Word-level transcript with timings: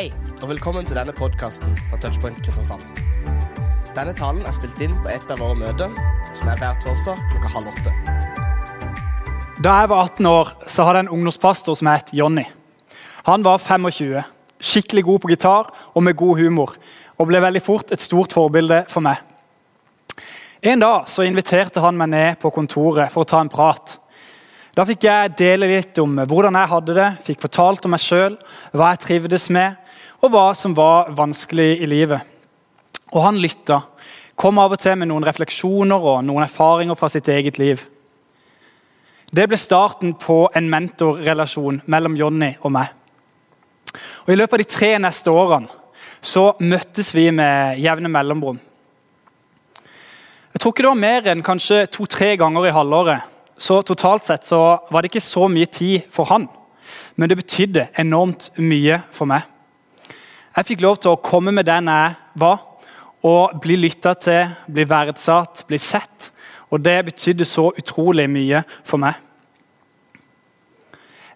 Hei, 0.00 0.08
og 0.40 0.48
velkommen 0.48 0.86
til 0.88 0.96
denne 0.96 1.12
podkasten 1.12 1.74
fra 1.90 1.98
Touchpoint 2.00 2.38
Kristiansand. 2.40 2.80
Denne 3.92 4.14
talen 4.16 4.40
er 4.48 4.54
spilt 4.56 4.78
inn 4.80 4.94
på 5.04 5.10
et 5.12 5.28
av 5.28 5.42
våre 5.42 5.58
møter, 5.60 5.92
som 6.32 6.48
er 6.48 6.56
hver 6.56 6.78
torsdag 6.80 7.18
klokka 7.34 7.50
halv 7.52 7.68
åtte. 7.68 7.92
Da 9.60 9.74
jeg 9.82 9.90
var 9.92 10.06
18 10.06 10.30
år, 10.30 10.54
så 10.64 10.86
hadde 10.88 11.02
jeg 11.02 11.04
en 11.04 11.12
ungdomspastor 11.18 11.76
som 11.76 11.90
het 11.92 12.14
Jonny. 12.16 12.46
Han 13.28 13.44
var 13.44 13.60
25, 13.60 14.24
skikkelig 14.70 15.04
god 15.10 15.20
på 15.20 15.32
gitar 15.34 15.68
og 15.92 16.06
med 16.06 16.16
god 16.16 16.40
humor, 16.40 16.72
og 17.20 17.28
ble 17.28 17.44
veldig 17.44 17.62
fort 17.66 17.92
et 17.92 18.00
stort 18.00 18.32
forbilde 18.38 18.86
for 18.88 19.04
meg. 19.04 19.20
En 20.64 20.80
dag 20.80 21.12
så 21.12 21.28
inviterte 21.28 21.84
han 21.84 22.00
meg 22.00 22.08
ned 22.14 22.40
på 22.40 22.54
kontoret 22.56 23.12
for 23.12 23.28
å 23.28 23.32
ta 23.34 23.44
en 23.44 23.52
prat. 23.52 23.98
Da 24.72 24.88
fikk 24.88 25.04
jeg 25.04 25.36
dele 25.36 25.68
litt 25.74 25.98
om 26.00 26.16
hvordan 26.24 26.56
jeg 26.56 26.72
hadde 26.72 26.96
det, 26.96 27.12
fikk 27.28 27.44
fortalt 27.44 27.84
om 27.84 27.92
meg 27.92 28.00
sjøl, 28.00 28.40
hva 28.72 28.94
jeg 28.94 29.04
trivdes 29.04 29.50
med, 29.52 29.76
og 30.20 30.32
hva 30.32 30.50
som 30.56 30.74
var 30.76 31.10
vanskelig 31.16 31.80
i 31.80 31.88
livet. 31.88 32.20
Og 33.10 33.24
han 33.24 33.40
lytta. 33.40 33.80
Kom 34.40 34.60
av 34.60 34.74
og 34.74 34.80
til 34.80 34.96
med 35.00 35.10
noen 35.10 35.24
refleksjoner 35.26 36.06
og 36.12 36.22
noen 36.24 36.44
erfaringer 36.46 36.98
fra 36.98 37.08
sitt 37.12 37.28
eget 37.28 37.58
liv. 37.60 37.82
Det 39.30 39.46
ble 39.46 39.58
starten 39.60 40.14
på 40.18 40.42
en 40.56 40.70
mentorrelasjon 40.70 41.82
mellom 41.90 42.16
Jonny 42.18 42.54
og 42.60 42.72
meg. 42.74 42.88
Og 44.26 44.32
I 44.32 44.38
løpet 44.38 44.56
av 44.56 44.62
de 44.62 44.70
tre 44.70 44.90
neste 45.02 45.32
årene 45.32 45.70
så 46.20 46.50
møttes 46.60 47.14
vi 47.16 47.30
med 47.32 47.78
jevne 47.80 48.10
mellomrom. 48.12 48.58
Jeg 50.50 50.60
tror 50.60 50.74
ikke 50.74 50.84
det 50.84 50.90
var 50.90 51.04
mer 51.04 51.28
enn 51.30 51.44
kanskje 51.46 51.84
to-tre 51.94 52.34
ganger 52.36 52.66
i 52.68 52.74
halvåret. 52.74 53.22
Så 53.60 53.78
totalt 53.86 54.26
sett 54.26 54.48
så 54.48 54.80
var 54.90 55.02
det 55.02 55.12
ikke 55.12 55.24
så 55.24 55.46
mye 55.52 55.68
tid 55.70 56.08
for 56.12 56.28
han. 56.32 56.48
Men 57.14 57.30
det 57.30 57.38
betydde 57.38 57.86
enormt 58.02 58.50
mye 58.58 58.98
for 59.14 59.30
meg. 59.30 59.46
Jeg 60.56 60.66
fikk 60.66 60.82
lov 60.82 60.96
til 60.98 61.12
å 61.14 61.20
komme 61.22 61.52
med 61.54 61.68
den 61.68 61.86
jeg 61.86 62.14
var, 62.42 62.58
og 63.22 63.58
bli 63.62 63.76
lytta 63.78 64.16
til, 64.18 64.54
bli 64.66 64.86
verdsatt, 64.88 65.62
bli 65.68 65.78
sett. 65.78 66.30
Og 66.70 66.82
det 66.82 66.96
betydde 67.06 67.46
så 67.46 67.68
utrolig 67.78 68.26
mye 68.30 68.62
for 68.86 69.02
meg. 69.02 69.18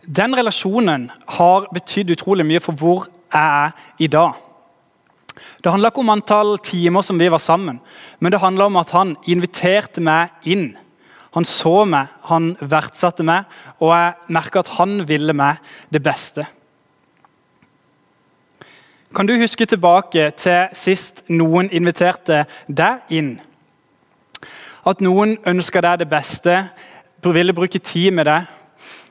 Den 0.05 0.35
relasjonen 0.37 1.09
har 1.39 1.69
betydd 1.73 2.13
utrolig 2.15 2.47
mye 2.47 2.63
for 2.63 2.77
hvor 2.77 3.07
jeg 3.07 3.69
er 3.69 4.03
i 4.03 4.09
dag. 4.11 4.35
Det 5.35 5.71
handla 5.71 5.91
ikke 5.91 6.03
om 6.05 6.13
antall 6.13 6.57
timer 6.63 7.03
som 7.03 7.19
vi 7.19 7.31
var 7.31 7.43
sammen, 7.43 7.81
men 8.19 8.33
det 8.33 8.43
handla 8.43 8.69
om 8.71 8.77
at 8.79 8.93
han 8.95 9.15
inviterte 9.31 10.03
meg 10.05 10.35
inn. 10.47 10.73
Han 11.35 11.47
så 11.49 11.83
meg, 11.89 12.13
han 12.31 12.53
verdsatte 12.61 13.27
meg, 13.27 13.49
og 13.83 13.91
jeg 13.91 14.37
merka 14.37 14.63
at 14.63 14.75
han 14.77 15.01
ville 15.09 15.35
meg 15.35 15.59
det 15.91 16.03
beste. 16.05 16.47
Kan 19.15 19.27
du 19.27 19.37
huske 19.39 19.67
tilbake 19.67 20.31
til 20.35 20.73
sist 20.75 21.21
noen 21.31 21.69
inviterte 21.71 22.41
deg 22.67 23.13
inn? 23.15 23.37
At 24.83 25.05
noen 25.05 25.37
ønska 25.47 25.79
deg 25.85 26.01
det 26.03 26.09
beste, 26.11 26.57
ville 27.23 27.55
bruke 27.55 27.79
tid 27.79 28.11
med 28.13 28.27
deg. 28.27 28.49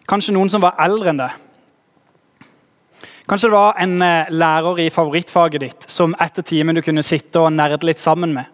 Kanskje 0.09 0.35
noen 0.35 0.51
som 0.51 0.61
var 0.61 0.75
eldre 0.83 1.13
enn 1.13 1.21
deg. 1.23 1.39
Kanskje 3.31 3.47
det 3.47 3.55
var 3.55 3.79
en 3.79 3.95
eh, 4.03 4.29
lærer 4.29 4.83
i 4.83 4.89
favorittfaget 4.91 5.63
ditt 5.63 5.87
som 5.89 6.13
etter 6.19 6.43
timen 6.43 6.75
du 6.75 6.83
kunne 6.83 7.01
sitte 7.01 7.39
og 7.39 7.55
nerde 7.55 7.87
litt 7.87 8.03
sammen 8.03 8.35
med. 8.35 8.51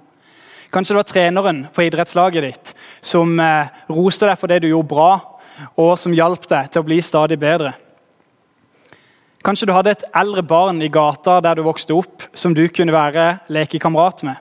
Kanskje 0.70 0.94
det 0.94 1.02
var 1.02 1.09
treneren 1.09 1.66
på 1.73 1.88
idrettslaget 1.88 2.45
ditt 2.45 2.73
som 3.02 3.33
eh, 3.42 3.73
roste 3.89 4.30
deg 4.30 4.38
for 4.38 4.53
det 4.53 4.61
du 4.61 4.70
gjorde 4.70 4.94
bra, 4.94 5.11
og 5.81 5.95
som 5.97 6.14
hjalp 6.14 6.45
deg 6.47 6.70
til 6.70 6.86
å 6.86 6.88
bli 6.94 7.02
stadig 7.03 7.42
bedre. 7.42 7.73
Kanskje 9.45 9.69
du 9.69 9.73
hadde 9.73 9.93
et 9.95 10.05
eldre 10.19 10.43
barn 10.43 10.81
i 10.83 10.91
gata 10.91 11.37
der 11.43 11.55
du 11.55 11.63
vokste 11.63 11.95
opp, 11.95 12.25
som 12.35 12.53
du 12.55 12.65
kunne 12.67 12.95
være 12.95 13.39
lekekamerat 13.47 14.25
med. 14.27 14.35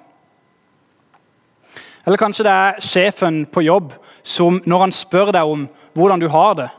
Eller 2.06 2.18
kanskje 2.18 2.46
det 2.46 2.54
er 2.54 2.80
sjefen 2.82 3.42
på 3.52 3.62
jobb 3.66 3.92
som 4.26 4.62
når 4.66 4.86
han 4.86 4.94
spør 4.94 5.30
deg 5.36 5.50
om 5.50 5.66
hvordan 5.94 6.22
du 6.22 6.28
har 6.32 6.56
det, 6.58 6.70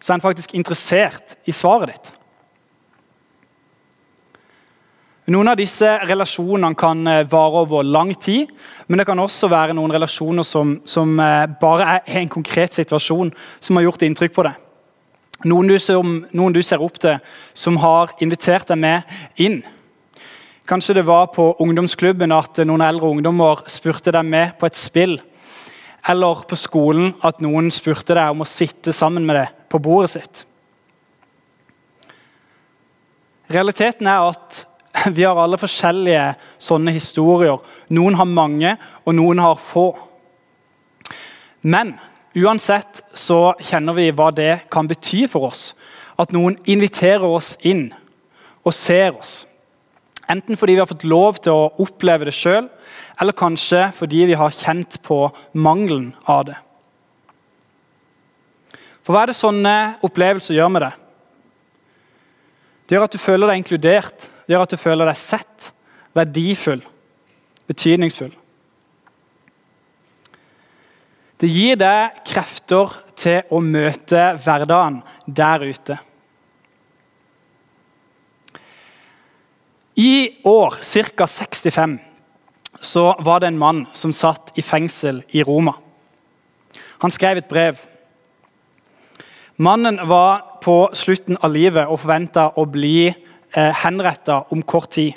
så 0.00 0.12
er 0.12 0.18
han 0.18 0.24
faktisk 0.24 0.54
interessert 0.56 1.36
i 1.46 1.54
svaret 1.54 1.92
ditt. 1.92 2.10
Noen 5.30 5.52
av 5.52 5.58
disse 5.60 5.86
relasjonene 6.08 6.74
kan 6.74 7.06
eh, 7.06 7.26
vare 7.30 7.60
over 7.62 7.86
lang 7.86 8.10
tid, 8.18 8.48
men 8.88 8.98
det 8.98 9.06
kan 9.06 9.20
også 9.20 9.50
være 9.52 9.76
noen 9.78 9.92
relasjoner 9.94 10.42
som, 10.42 10.80
som 10.88 11.12
eh, 11.22 11.44
bare 11.60 12.00
er 12.00 12.18
en 12.18 12.32
konkret 12.32 12.74
situasjon 12.74 13.30
som 13.60 13.78
har 13.78 13.86
gjort 13.86 14.02
inntrykk 14.08 14.34
på 14.34 14.46
deg. 14.48 14.56
Noen 15.48 15.70
du, 15.70 15.78
som, 15.80 16.18
noen 16.36 16.52
du 16.52 16.60
ser 16.62 16.82
opp 16.84 16.98
til, 17.00 17.16
som 17.56 17.78
har 17.80 18.12
invitert 18.20 18.68
deg 18.68 18.80
med 18.80 19.40
inn. 19.40 19.62
Kanskje 20.68 20.98
det 20.98 21.06
var 21.08 21.30
på 21.34 21.54
ungdomsklubben 21.64 22.34
at 22.36 22.60
noen 22.68 22.84
eldre 22.84 23.08
ungdommer 23.08 23.64
spurte 23.70 24.12
deg 24.12 24.26
med 24.28 24.52
på 24.60 24.68
et 24.68 24.78
spill. 24.78 25.16
Eller 26.08 26.44
på 26.48 26.58
skolen 26.60 27.14
at 27.26 27.40
noen 27.44 27.72
spurte 27.72 28.14
deg 28.16 28.34
om 28.34 28.44
å 28.44 28.48
sitte 28.48 28.92
sammen 28.94 29.24
med 29.26 29.40
deg 29.40 29.56
på 29.72 29.80
bordet 29.82 30.12
sitt. 30.12 30.44
Realiteten 33.50 34.06
er 34.06 34.28
at 34.28 34.60
vi 35.16 35.24
har 35.24 35.40
alle 35.40 35.58
forskjellige 35.60 36.28
sånne 36.60 36.94
historier. 36.94 37.58
Noen 37.96 38.20
har 38.20 38.28
mange, 38.28 38.76
og 39.02 39.16
noen 39.16 39.42
har 39.42 39.58
få. 39.58 39.88
Men 41.66 41.96
uansett 42.38 43.02
så 43.16 43.52
kjenner 43.58 43.96
vi 43.96 44.10
hva 44.14 44.30
det 44.34 44.66
kan 44.70 44.88
bety 44.90 45.26
for 45.30 45.50
oss. 45.50 45.72
At 46.20 46.34
noen 46.36 46.58
inviterer 46.68 47.26
oss 47.26 47.56
inn 47.66 47.88
og 48.64 48.74
ser 48.76 49.16
oss. 49.16 49.44
Enten 50.30 50.58
fordi 50.58 50.76
vi 50.76 50.82
har 50.82 50.86
fått 50.90 51.06
lov 51.08 51.40
til 51.42 51.56
å 51.56 51.70
oppleve 51.82 52.28
det 52.28 52.34
sjøl, 52.36 52.68
eller 53.20 53.34
kanskje 53.34 53.88
fordi 53.96 54.28
vi 54.30 54.36
har 54.38 54.54
kjent 54.54 55.00
på 55.02 55.24
mangelen 55.58 56.12
av 56.30 56.44
det. 56.52 56.58
For 59.02 59.16
hva 59.16 59.24
er 59.24 59.32
det 59.32 59.40
sånne 59.40 59.74
opplevelser 60.06 60.54
gjør 60.54 60.70
med 60.70 60.84
det? 60.86 60.92
Det 62.86 62.94
gjør 62.94 63.06
at 63.08 63.16
du 63.16 63.22
føler 63.22 63.50
deg 63.50 63.62
inkludert, 63.62 64.28
det 64.46 64.54
gjør 64.54 64.66
at 64.66 64.74
du 64.74 64.78
føler 64.78 65.10
deg 65.10 65.18
sett, 65.18 65.70
verdifull, 66.14 66.84
betydningsfull. 67.70 68.32
Det 71.40 71.48
gir 71.48 71.78
deg 71.80 72.20
krefter 72.28 72.92
til 73.16 73.46
å 73.48 73.62
møte 73.64 74.24
hverdagen 74.44 74.98
der 75.24 75.62
ute. 75.64 75.96
I 79.96 80.40
år, 80.44 80.76
ca. 81.16 81.26
65, 81.26 81.96
så 82.80 83.04
var 83.24 83.40
det 83.40 83.50
en 83.50 83.60
mann 83.60 83.80
som 83.96 84.12
satt 84.12 84.52
i 84.60 84.64
fengsel 84.64 85.22
i 85.32 85.42
Roma. 85.44 85.74
Han 87.00 87.12
skrev 87.12 87.40
et 87.40 87.48
brev. 87.48 87.80
Mannen 89.60 89.96
var 90.08 90.60
på 90.64 90.76
slutten 90.96 91.40
av 91.40 91.52
livet 91.56 91.88
og 91.88 92.02
forventa 92.02 92.50
å 92.60 92.66
bli 92.68 93.08
eh, 93.08 93.72
henretta 93.82 94.42
om 94.52 94.62
kort 94.62 94.92
tid. 94.96 95.16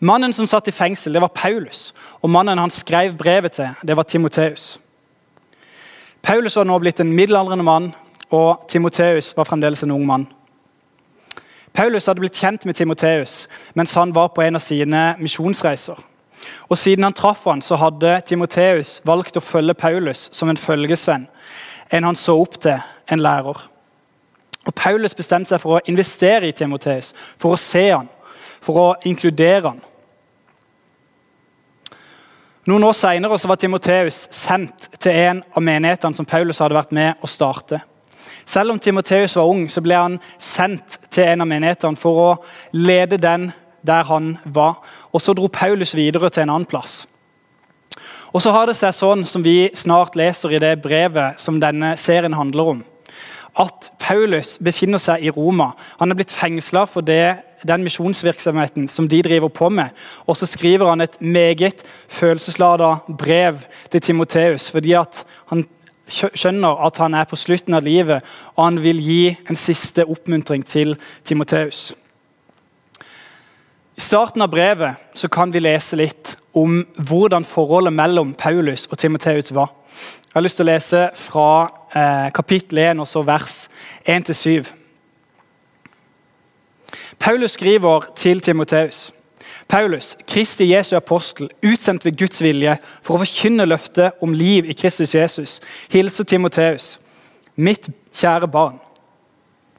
Mannen 0.00 0.32
som 0.32 0.46
satt 0.46 0.68
i 0.68 0.74
fengsel, 0.74 1.12
det 1.12 1.22
var 1.22 1.34
Paulus. 1.34 1.92
Og 2.22 2.30
mannen 2.30 2.58
han 2.58 2.70
skrev 2.70 3.16
brevet 3.18 3.52
til, 3.58 3.70
det 3.82 3.96
var 3.96 4.06
Timoteus. 4.06 4.78
Paulus 6.22 6.56
var 6.56 6.66
nå 6.68 6.78
blitt 6.78 7.00
en 7.00 7.12
middelaldrende 7.14 7.64
mann, 7.64 7.92
og 8.30 8.66
Timoteus 8.68 9.32
var 9.36 9.48
fremdeles 9.48 9.82
en 9.82 9.94
ung 9.94 10.04
mann. 10.06 10.26
Paulus 11.72 12.06
hadde 12.06 12.20
blitt 12.20 12.38
kjent 12.38 12.64
med 12.66 12.74
Timoteus 12.74 13.46
mens 13.74 13.94
han 13.94 14.14
var 14.14 14.32
på 14.34 14.42
en 14.42 14.58
av 14.58 14.62
sine 14.64 15.02
misjonsreiser. 15.20 15.98
Og 16.68 16.78
Siden 16.78 17.04
han 17.04 17.16
traff 17.16 17.44
han, 17.46 17.62
så 17.62 17.76
hadde 17.76 18.20
Timoteus 18.26 19.00
valgt 19.06 19.36
å 19.36 19.44
følge 19.44 19.74
Paulus 19.74 20.28
som 20.32 20.50
en 20.50 20.60
følgesvenn, 20.60 21.26
en 21.90 22.04
han 22.04 22.16
så 22.16 22.36
opp 22.40 22.58
til, 22.62 22.78
en 23.10 23.22
lærer. 23.22 23.62
Og 24.66 24.74
Paulus 24.76 25.16
bestemte 25.16 25.54
seg 25.54 25.62
for 25.62 25.78
å 25.78 25.84
investere 25.88 26.48
i 26.48 26.54
Timoteus, 26.54 27.14
for 27.40 27.56
å 27.56 27.60
se 27.60 27.88
han, 27.90 28.08
for 28.60 28.80
å 28.82 28.88
inkludere 29.08 29.72
han. 29.72 29.84
Noen 32.68 32.84
år 32.84 32.92
senere 32.92 33.38
var 33.48 33.56
Timoteus 33.56 34.26
sendt 34.34 34.90
til 35.00 35.14
en 35.16 35.38
av 35.56 35.64
menighetene 35.64 36.18
som 36.18 36.26
Paulus 36.28 36.58
hadde 36.60 36.76
vært 36.76 36.92
med 36.92 37.22
å 37.24 37.30
starte. 37.30 37.80
Selv 38.44 38.74
om 38.74 38.80
Timoteus 38.80 39.36
var 39.36 39.48
ung, 39.48 39.62
så 39.72 39.80
ble 39.84 39.96
han 39.96 40.18
sendt 40.36 40.98
til 41.08 41.30
en 41.30 41.44
av 41.44 41.48
menighetene 41.48 41.96
for 41.96 42.20
å 42.20 42.28
lede 42.76 43.16
den 43.20 43.50
der 43.80 44.04
han 44.08 44.34
var. 44.44 44.82
Og 45.12 45.22
Så 45.22 45.32
dro 45.32 45.48
Paulus 45.48 45.94
videre 45.96 46.28
til 46.30 46.44
en 46.44 46.52
annen 46.58 46.68
plass. 46.68 47.06
Og 48.32 48.42
så 48.44 48.52
har 48.52 48.68
det 48.68 48.76
seg 48.76 48.92
sånn, 48.92 49.24
som 49.24 49.42
vi 49.42 49.70
snart 49.74 50.16
leser 50.16 50.52
i 50.52 50.60
det 50.60 50.74
brevet 50.84 51.40
som 51.40 51.60
denne 51.60 51.94
serien 51.96 52.36
handler 52.36 52.74
om, 52.74 52.82
at 53.58 53.90
Paulus 53.98 54.58
befinner 54.62 55.00
seg 55.02 55.24
i 55.24 55.32
Roma. 55.32 55.72
Han 55.98 56.12
er 56.12 56.18
blitt 56.20 56.34
fengsla 56.36 56.84
for 56.86 57.00
det, 57.00 57.38
den 57.66 57.82
misjonsvirksomheten 57.86 58.88
som 58.88 59.08
de 59.08 59.22
driver 59.22 59.48
på 59.48 59.68
med. 59.68 59.94
Og 60.26 60.36
så 60.36 60.46
skriver 60.46 60.88
han 60.88 61.00
et 61.00 61.20
meget 61.20 61.82
følelseslada 62.08 62.94
brev 63.18 63.58
til 63.90 64.00
Timoteus, 64.00 64.70
fordi 64.70 64.92
han 64.92 65.66
skjønner 66.08 66.84
at 66.86 66.98
han 67.02 67.14
er 67.14 67.28
på 67.28 67.36
slutten 67.36 67.74
av 67.76 67.84
livet, 67.84 68.24
og 68.56 68.64
han 68.64 68.82
vil 68.82 69.00
gi 69.02 69.22
en 69.48 69.56
siste 69.56 70.06
oppmuntring 70.06 70.64
til 70.66 70.96
Timoteus. 71.24 71.92
I 73.98 74.00
starten 74.00 74.42
av 74.44 74.50
brevet 74.52 75.18
så 75.18 75.28
kan 75.28 75.50
vi 75.50 75.58
lese 75.64 75.98
litt 75.98 76.36
om 76.56 76.84
hvordan 77.08 77.44
forholdet 77.44 77.92
mellom 77.92 78.30
Paulus 78.38 78.86
og 78.86 78.98
Timoteus 78.98 79.50
var. 79.54 79.72
Jeg 80.28 80.36
har 80.36 80.44
lyst 80.44 80.60
til 80.60 80.68
å 80.68 80.70
lese 80.70 81.00
fra 81.18 81.48
eh, 81.98 82.28
kapittel 82.36 82.78
1 82.84 83.02
og 83.02 83.08
så 83.10 83.24
vers 83.26 83.56
1-7. 84.06 84.68
Paulus 87.18 87.50
skriver 87.50 88.00
til 88.16 88.40
Timoteus. 88.40 89.12
Paulus, 89.68 90.16
Kristi 90.28 90.74
Jesu 90.74 90.96
apostel, 90.96 91.50
utsendt 91.62 92.04
ved 92.04 92.16
Guds 92.18 92.42
vilje 92.42 92.76
for 93.02 93.16
å 93.16 93.22
forkynne 93.22 93.66
løftet 93.68 94.18
om 94.24 94.32
liv 94.32 94.68
i 94.68 94.76
Kristus 94.76 95.14
Jesus, 95.14 95.58
hilser 95.92 96.24
Timoteus, 96.24 96.98
mitt 97.56 97.88
kjære 98.14 98.48
barn. 98.48 98.78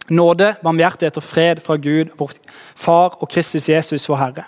Nåde, 0.10 0.56
barmhjertighet 0.64 1.18
og 1.22 1.24
fred 1.24 1.62
fra 1.62 1.78
Gud, 1.78 2.14
vår 2.18 2.34
Far 2.76 3.20
og 3.22 3.30
Kristus 3.30 3.70
Jesus, 3.70 4.08
vår 4.10 4.22
Herre. 4.24 4.46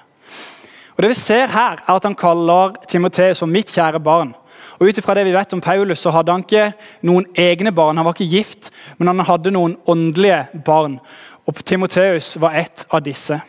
Og 0.98 1.04
Det 1.04 1.10
vi 1.10 1.14
ser 1.14 1.48
her, 1.48 1.82
er 1.88 1.94
at 1.96 2.04
han 2.04 2.16
kaller 2.16 2.76
Timoteus 2.90 3.40
for 3.40 3.50
mitt 3.50 3.72
kjære 3.74 4.00
barn. 4.00 4.34
Og 4.80 4.88
ut 4.90 4.98
ifra 4.98 5.14
det 5.14 5.28
vi 5.28 5.34
vet 5.34 5.54
om 5.54 5.62
Paulus, 5.62 6.00
så 6.02 6.10
hadde 6.10 6.34
han 6.34 6.44
ikke 6.46 6.72
noen 7.06 7.28
egne 7.38 7.72
barn. 7.72 7.98
Han 7.98 8.06
var 8.06 8.16
ikke 8.16 8.30
gift, 8.30 8.72
men 8.98 9.12
han 9.12 9.26
hadde 9.26 9.54
noen 9.54 9.76
åndelige 9.86 10.62
barn. 10.66 11.00
Og 11.46 11.66
Timoteus 11.66 12.36
var 12.42 12.56
ett 12.56 12.86
av 12.90 13.02
disse. 13.04 13.42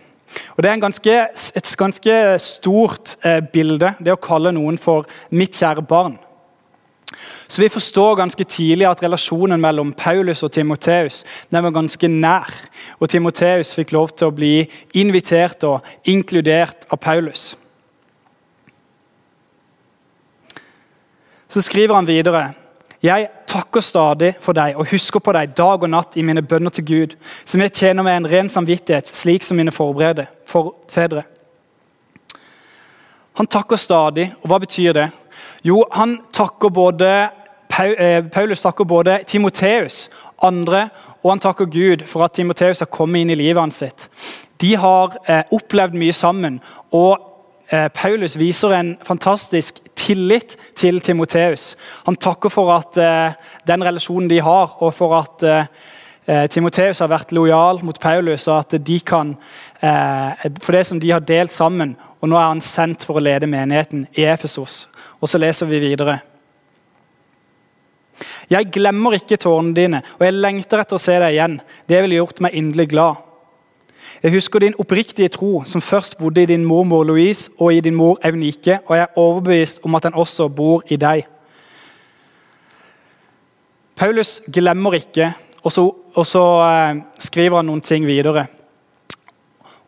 Og 0.56 0.62
Det 0.62 0.71
er 0.71 0.81
ganske, 0.81 1.17
et 1.56 1.75
ganske 1.79 2.39
stort 2.39 3.17
eh, 3.25 3.41
bilde, 3.53 3.94
det 4.00 4.12
å 4.12 4.21
kalle 4.21 4.53
noen 4.53 4.79
for 4.79 5.05
'mitt 5.31 5.53
kjære 5.53 5.83
barn'. 5.83 6.19
Så 7.49 7.62
Vi 7.62 7.69
forstår 7.69 8.17
ganske 8.17 8.44
tidlig 8.44 8.89
at 8.89 9.03
relasjonen 9.03 9.61
mellom 9.61 9.93
Paulus 9.93 10.43
og 10.43 10.53
Timoteus 10.53 11.25
var 11.50 11.71
ganske 11.71 12.09
nær. 12.09 12.49
Og 13.00 13.09
Timoteus 13.09 13.75
fikk 13.75 13.93
lov 13.93 14.09
til 14.09 14.27
å 14.27 14.35
bli 14.35 14.71
invitert 14.95 15.65
og 15.65 15.81
inkludert 16.05 16.87
av 16.91 16.99
Paulus. 16.99 17.56
Så 21.49 21.61
skriver 21.61 21.95
han 21.95 22.06
videre 22.06 22.55
jeg 23.03 23.29
takker 23.52 23.84
stadig 23.84 24.32
for 24.40 24.56
deg 24.56 24.78
og 24.81 24.88
husker 24.93 25.20
på 25.20 25.34
deg 25.37 25.52
dag 25.56 25.82
og 25.84 25.90
natt 25.93 26.16
i 26.16 26.25
mine 26.25 26.43
bønner 26.43 26.72
til 26.72 26.87
Gud, 26.88 27.16
som 27.44 27.60
jeg 27.60 27.75
tjener 27.76 28.06
med 28.06 28.16
en 28.16 28.28
ren 28.32 28.50
samvittighet, 28.52 29.10
slik 29.12 29.44
som 29.44 29.60
mine 29.60 29.75
forfedre. 29.75 31.22
Han 33.40 33.49
takker 33.49 33.81
stadig, 33.81 34.31
og 34.43 34.50
hva 34.52 34.60
betyr 34.60 34.96
det? 34.96 35.08
Jo, 35.64 35.82
han 35.93 36.19
takker 36.32 36.69
både, 36.69 37.10
eh, 37.78 38.22
Paulus 38.32 38.62
takker 38.62 38.84
både 38.84 39.20
Timoteus, 39.26 40.10
andre, 40.43 40.88
og 41.22 41.31
han 41.31 41.40
takker 41.40 41.64
Gud 41.64 42.06
for 42.06 42.25
at 42.25 42.32
Timoteus 42.32 42.81
har 42.81 42.93
kommet 42.93 43.20
inn 43.20 43.31
i 43.31 43.40
livet 43.40 43.60
hans. 43.60 43.76
sitt. 43.76 44.08
De 44.60 44.76
har 44.76 45.16
eh, 45.28 45.43
opplevd 45.50 45.94
mye 45.94 46.12
sammen, 46.12 46.60
og 46.93 47.32
Eh, 47.72 47.88
Paulus 47.88 48.38
viser 48.38 48.75
en 48.76 48.96
fantastisk 49.04 49.75
tillit 50.02 50.56
til 50.78 51.00
Timoteus. 51.04 51.72
Han 52.08 52.19
takker 52.19 52.52
for 52.52 52.72
at 52.75 52.99
eh, 53.00 53.38
den 53.69 53.84
relasjonen 53.87 54.31
de 54.31 54.40
har, 54.43 54.76
og 54.82 54.94
for 54.96 55.14
at 55.20 55.46
eh, 55.49 56.46
Timoteus 56.50 57.02
har 57.02 57.10
vært 57.10 57.32
lojal 57.34 57.81
mot 57.87 57.99
Paulus, 57.99 58.46
og 58.46 58.60
at 58.60 58.76
de 58.87 58.99
kan, 59.02 59.32
for 59.82 60.76
det 60.76 60.84
som 60.87 61.00
de 61.02 61.10
har 61.10 61.25
delt 61.26 61.50
sammen. 61.50 61.96
Og 62.22 62.31
nå 62.31 62.37
er 62.38 62.46
han 62.46 62.62
sendt 62.62 63.02
for 63.02 63.19
å 63.19 63.25
lede 63.26 63.49
menigheten 63.50 64.04
i 64.14 64.28
Efesos. 64.31 64.84
Og 65.19 65.26
så 65.26 65.40
leser 65.43 65.66
vi 65.66 65.81
videre. 65.82 66.20
Jeg 68.50 68.70
glemmer 68.75 69.16
ikke 69.16 69.38
tårene 69.40 69.75
dine, 69.76 70.02
og 70.19 70.25
jeg 70.26 70.37
lengter 70.37 70.82
etter 70.82 70.99
å 70.99 71.02
se 71.02 71.19
deg 71.19 71.34
igjen. 71.34 71.58
Det 71.88 72.00
ville 72.04 72.20
gjort 72.20 72.43
meg 72.44 72.56
inderlig 72.58 72.88
glad. 72.93 73.31
Jeg 74.23 74.33
husker 74.33 74.59
din 74.59 74.75
oppriktige 74.79 75.29
tro, 75.29 75.65
som 75.65 75.81
først 75.81 76.19
bodde 76.19 76.43
i 76.43 76.47
din 76.47 76.65
mormor 76.65 77.05
Louise 77.05 77.51
og 77.59 77.75
i 77.75 77.81
din 77.81 77.95
mor 77.95 78.19
Eunike, 78.25 78.79
og 78.87 78.97
jeg 78.97 79.03
er 79.03 79.19
overbevist 79.19 79.81
om 79.83 79.95
at 79.95 80.03
den 80.03 80.15
også 80.15 80.49
bor 80.49 80.83
i 80.87 80.97
deg. 80.97 81.25
Paulus 83.97 84.43
glemmer 84.53 84.93
ikke, 84.93 85.33
og 85.63 85.73
så, 85.73 85.91
og 86.15 86.27
så 86.27 86.45
eh, 86.63 87.03
skriver 87.19 87.57
han 87.57 87.67
noen 87.67 87.81
ting 87.81 88.07
videre. 88.07 88.47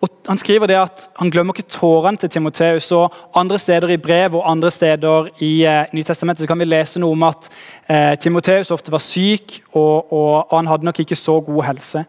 Og 0.05 0.11
han 0.29 0.39
skriver 0.41 0.69
det 0.69 0.77
at 0.77 1.05
han 1.17 1.31
glemmer 1.33 1.57
ikke 1.57 1.71
tårene 1.73 2.21
til 2.21 2.29
Timoteus. 2.35 2.91
og 2.93 3.15
Andre 3.41 3.59
steder 3.59 3.95
i 3.95 4.01
brev 4.01 4.35
og 4.37 4.45
andre 4.51 4.71
steder 4.71 5.31
i 5.45 5.65
eh, 5.65 5.87
Nytestamentet 5.97 6.49
kan 6.49 6.61
vi 6.61 6.67
lese 6.69 7.01
noe 7.01 7.17
om 7.17 7.25
at 7.25 7.49
eh, 7.89 8.13
Timoteus 8.21 8.73
ofte 8.75 8.93
var 8.93 9.01
syk, 9.01 9.63
og, 9.73 10.13
og, 10.13 10.53
han 10.53 10.69
hadde 10.69 10.89
nok 10.89 11.01
ikke 11.01 11.17
så 11.17 11.39
god 11.47 11.63
helse. 11.71 12.05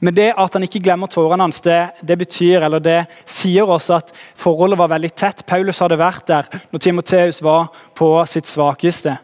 Men 0.00 0.14
det 0.14 0.28
at 0.38 0.54
han 0.54 0.66
ikke 0.66 0.82
glemmer 0.84 1.10
tårene 1.10 1.48
hans, 1.48 1.62
det, 1.64 1.80
det, 2.06 2.18
betyr, 2.20 2.66
eller 2.68 2.82
det 2.84 3.00
sier 3.24 3.66
også 3.66 3.98
at 3.98 4.14
forholdet 4.38 4.78
var 4.78 4.94
veldig 4.94 5.10
tett. 5.10 5.46
Paulus 5.46 5.82
hadde 5.82 5.98
vært 5.98 6.28
der 6.30 6.50
når 6.70 6.86
Timoteus 6.86 7.42
var 7.42 7.72
på 7.98 8.12
sitt 8.30 8.46
svakeste. 8.46 9.16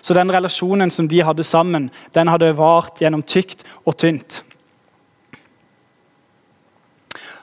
Så 0.00 0.16
den 0.16 0.32
relasjonen 0.32 0.92
som 0.92 1.08
de 1.08 1.20
hadde 1.24 1.44
sammen, 1.44 1.90
den 2.16 2.28
hadde 2.32 2.54
vart 2.56 3.00
gjennom 3.00 3.24
tykt 3.24 3.66
og 3.84 3.98
tynt. 4.00 4.44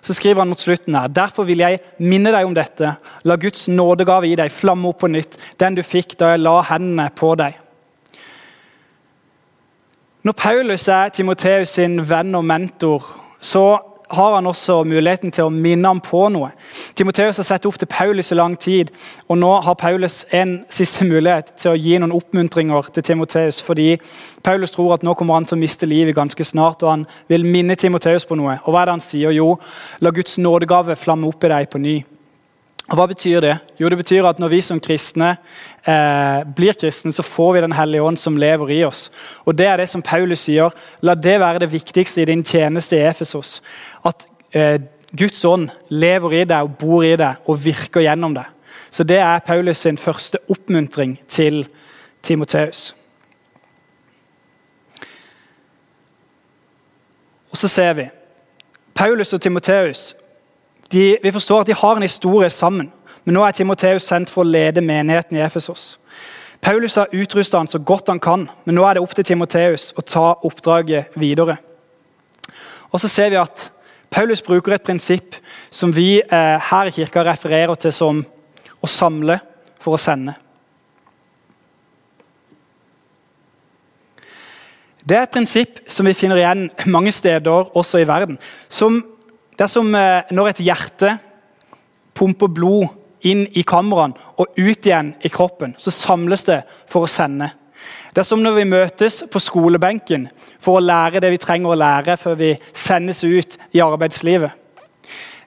Så 0.07 0.13
skriver 0.15 0.39
han 0.39 0.47
mot 0.47 0.59
slutten 0.59 0.95
her, 0.95 1.07
Derfor 1.11 1.43
vil 1.43 1.59
jeg 1.59 1.81
minne 1.99 2.31
deg 2.31 2.47
om 2.47 2.53
dette. 2.55 2.93
La 3.27 3.35
Guds 3.35 3.65
nådegave 3.67 4.29
i 4.29 4.37
deg 4.39 4.53
flamme 4.55 4.87
opp 4.87 5.01
på 5.03 5.09
nytt, 5.11 5.35
den 5.59 5.75
du 5.75 5.83
fikk 5.83 6.15
da 6.15 6.31
jeg 6.31 6.45
la 6.45 6.61
hendene 6.69 7.09
på 7.11 7.33
deg. 7.35 7.57
Når 10.23 10.35
Paulus 10.39 10.87
er 10.91 11.11
Timoteus 11.11 11.75
sin 11.75 11.99
venn 12.07 12.35
og 12.39 12.45
mentor, 12.47 13.03
så 13.43 13.65
har 14.09 14.35
han 14.35 14.47
også 14.47 14.81
muligheten 14.87 15.31
til 15.35 15.47
å 15.47 15.53
minne 15.53 15.87
ham 15.87 15.99
på 16.03 16.23
noe. 16.33 16.51
Timoteus 16.97 17.39
har 17.41 17.47
sett 17.47 17.67
opp 17.67 17.77
til 17.79 17.89
Paulus 17.91 18.31
i 18.31 18.37
lang 18.39 18.55
tid, 18.59 18.91
og 19.27 19.39
nå 19.41 19.51
har 19.65 19.79
Paulus 19.79 20.23
en 20.35 20.59
siste 20.73 21.05
mulighet 21.07 21.53
til 21.59 21.73
å 21.73 21.77
gi 21.79 21.97
noen 21.99 22.15
oppmuntringer 22.15 22.91
til 22.95 23.07
Timoteus. 23.11 23.61
Fordi 23.63 23.95
Paulus 24.43 24.75
tror 24.75 24.95
at 24.97 25.05
nå 25.05 25.15
kommer 25.17 25.37
han 25.39 25.47
til 25.47 25.57
å 25.57 25.61
miste 25.61 25.89
livet 25.89 26.15
ganske 26.17 26.45
snart, 26.47 26.83
og 26.83 26.93
han 26.93 27.07
vil 27.27 27.47
minne 27.47 27.75
Timoteus 27.75 28.27
på 28.27 28.39
noe. 28.39 28.59
Og 28.63 28.73
hva 28.73 28.83
er 28.83 28.91
det 28.91 28.97
han 28.97 29.07
sier? 29.07 29.35
Jo, 29.35 29.55
la 29.99 30.13
Guds 30.15 30.37
nådegave 30.41 30.95
flamme 30.99 31.27
opp 31.27 31.43
i 31.43 31.53
deg 31.53 31.73
på 31.73 31.83
ny. 31.83 31.97
Og 32.87 32.95
Hva 32.95 33.05
betyr 33.09 33.41
det? 33.43 33.55
Jo, 33.79 33.89
det 33.89 33.97
betyr 33.99 34.25
at 34.27 34.39
Når 34.39 34.51
vi 34.53 34.61
som 34.61 34.79
kristne 34.79 35.35
eh, 35.83 36.43
blir 36.55 36.73
kristne, 36.79 37.11
så 37.11 37.23
får 37.23 37.53
vi 37.53 37.61
Den 37.61 37.75
hellige 37.75 38.03
ånd 38.03 38.17
som 38.17 38.37
lever 38.37 38.71
i 38.71 38.83
oss. 38.83 39.11
Og 39.45 39.57
Det 39.57 39.67
er 39.67 39.77
det 39.77 39.89
som 39.89 40.01
Paulus 40.01 40.39
sier. 40.47 40.71
La 41.01 41.15
det 41.15 41.39
være 41.39 41.59
det 41.59 41.71
viktigste 41.71 42.21
i 42.21 42.25
din 42.25 42.43
tjeneste 42.43 42.95
i 42.95 43.07
Efesos. 43.07 43.61
At 44.05 44.27
eh, 44.53 44.79
Guds 45.11 45.45
ånd 45.45 45.69
lever 45.89 46.33
i 46.33 46.43
deg 46.45 46.63
og 46.63 46.77
bor 46.79 47.03
i 47.03 47.15
deg 47.15 47.35
og 47.47 47.63
virker 47.63 48.01
gjennom 48.01 48.33
deg. 48.33 48.45
Så 48.91 49.03
Det 49.03 49.19
er 49.19 49.39
Paulus 49.39 49.77
sin 49.77 49.97
første 49.97 50.39
oppmuntring 50.49 51.19
til 51.27 51.67
Timoteus. 52.23 52.95
Og 57.51 57.57
så 57.57 57.67
ser 57.67 57.93
vi 57.93 58.09
Paulus 58.93 59.33
og 59.33 59.41
Timoteus 59.41 60.15
de, 60.91 61.17
vi 61.23 61.31
forstår 61.31 61.61
at 61.61 61.69
de 61.69 61.75
har 61.75 61.95
en 61.95 62.05
historie 62.05 62.49
sammen, 62.49 62.91
men 63.25 63.35
nå 63.35 63.43
er 63.43 63.55
Timoteus 63.55 64.07
sendt 64.07 64.31
for 64.31 64.45
å 64.45 64.47
lede 64.47 64.83
menigheten 64.83 65.37
i 65.37 65.43
Efesos. 65.43 65.97
Paulus 66.63 66.95
har 66.95 67.13
utrusta 67.13 67.59
han 67.59 67.69
så 67.69 67.79
godt 67.79 68.09
han 68.09 68.21
kan, 68.23 68.47
men 68.65 68.77
nå 68.77 68.85
er 68.87 68.97
det 68.97 69.03
opp 69.03 69.13
til 69.17 69.27
Timoteus 69.27 69.91
å 69.97 70.03
ta 70.05 70.27
oppdraget 70.47 71.15
videre. 71.19 71.57
Og 72.91 73.01
så 73.03 73.11
ser 73.11 73.33
vi 73.33 73.39
at 73.41 73.67
Paulus 74.09 74.41
bruker 74.41 74.77
et 74.77 74.85
prinsipp 74.85 75.35
som 75.69 75.91
vi 75.93 76.21
eh, 76.21 76.57
her 76.69 76.89
i 76.89 76.95
kirka 76.95 77.25
refererer 77.27 77.75
til 77.75 77.93
som 77.93 78.23
å 78.79 78.89
samle 78.89 79.39
for 79.83 79.97
å 79.97 80.01
sende. 80.01 80.33
Det 85.07 85.15
er 85.15 85.23
et 85.23 85.31
prinsipp 85.31 85.83
som 85.87 86.07
vi 86.07 86.15
finner 86.17 86.39
igjen 86.39 86.65
mange 86.91 87.13
steder 87.15 87.75
også 87.77 88.01
i 88.01 88.07
verden. 88.07 88.39
Som 88.67 89.03
det 89.57 89.65
er 89.65 89.71
som 89.71 89.89
eh, 89.97 90.27
når 90.31 90.51
et 90.51 90.63
hjerte 90.67 91.15
pumper 92.17 92.49
blod 92.53 93.25
inn 93.25 93.47
i 93.57 93.63
kameraene 93.65 94.17
og 94.37 94.53
ut 94.59 94.85
igjen 94.85 95.15
i 95.25 95.31
kroppen. 95.33 95.73
Så 95.81 95.93
samles 95.93 96.45
det 96.45 96.61
for 96.89 97.05
å 97.07 97.09
sende. 97.09 97.49
Det 98.13 98.21
er 98.21 98.27
som 98.27 98.41
når 98.41 98.55
vi 98.57 98.67
møtes 98.69 99.23
på 99.29 99.41
skolebenken 99.41 100.27
for 100.61 100.77
å 100.77 100.83
lære 100.83 101.21
det 101.21 101.33
vi 101.33 101.41
trenger 101.41 101.73
å 101.73 101.79
lære 101.79 102.17
før 102.21 102.37
vi 102.39 102.51
sendes 102.73 103.23
ut 103.25 103.57
i 103.73 103.81
arbeidslivet. 103.81 104.53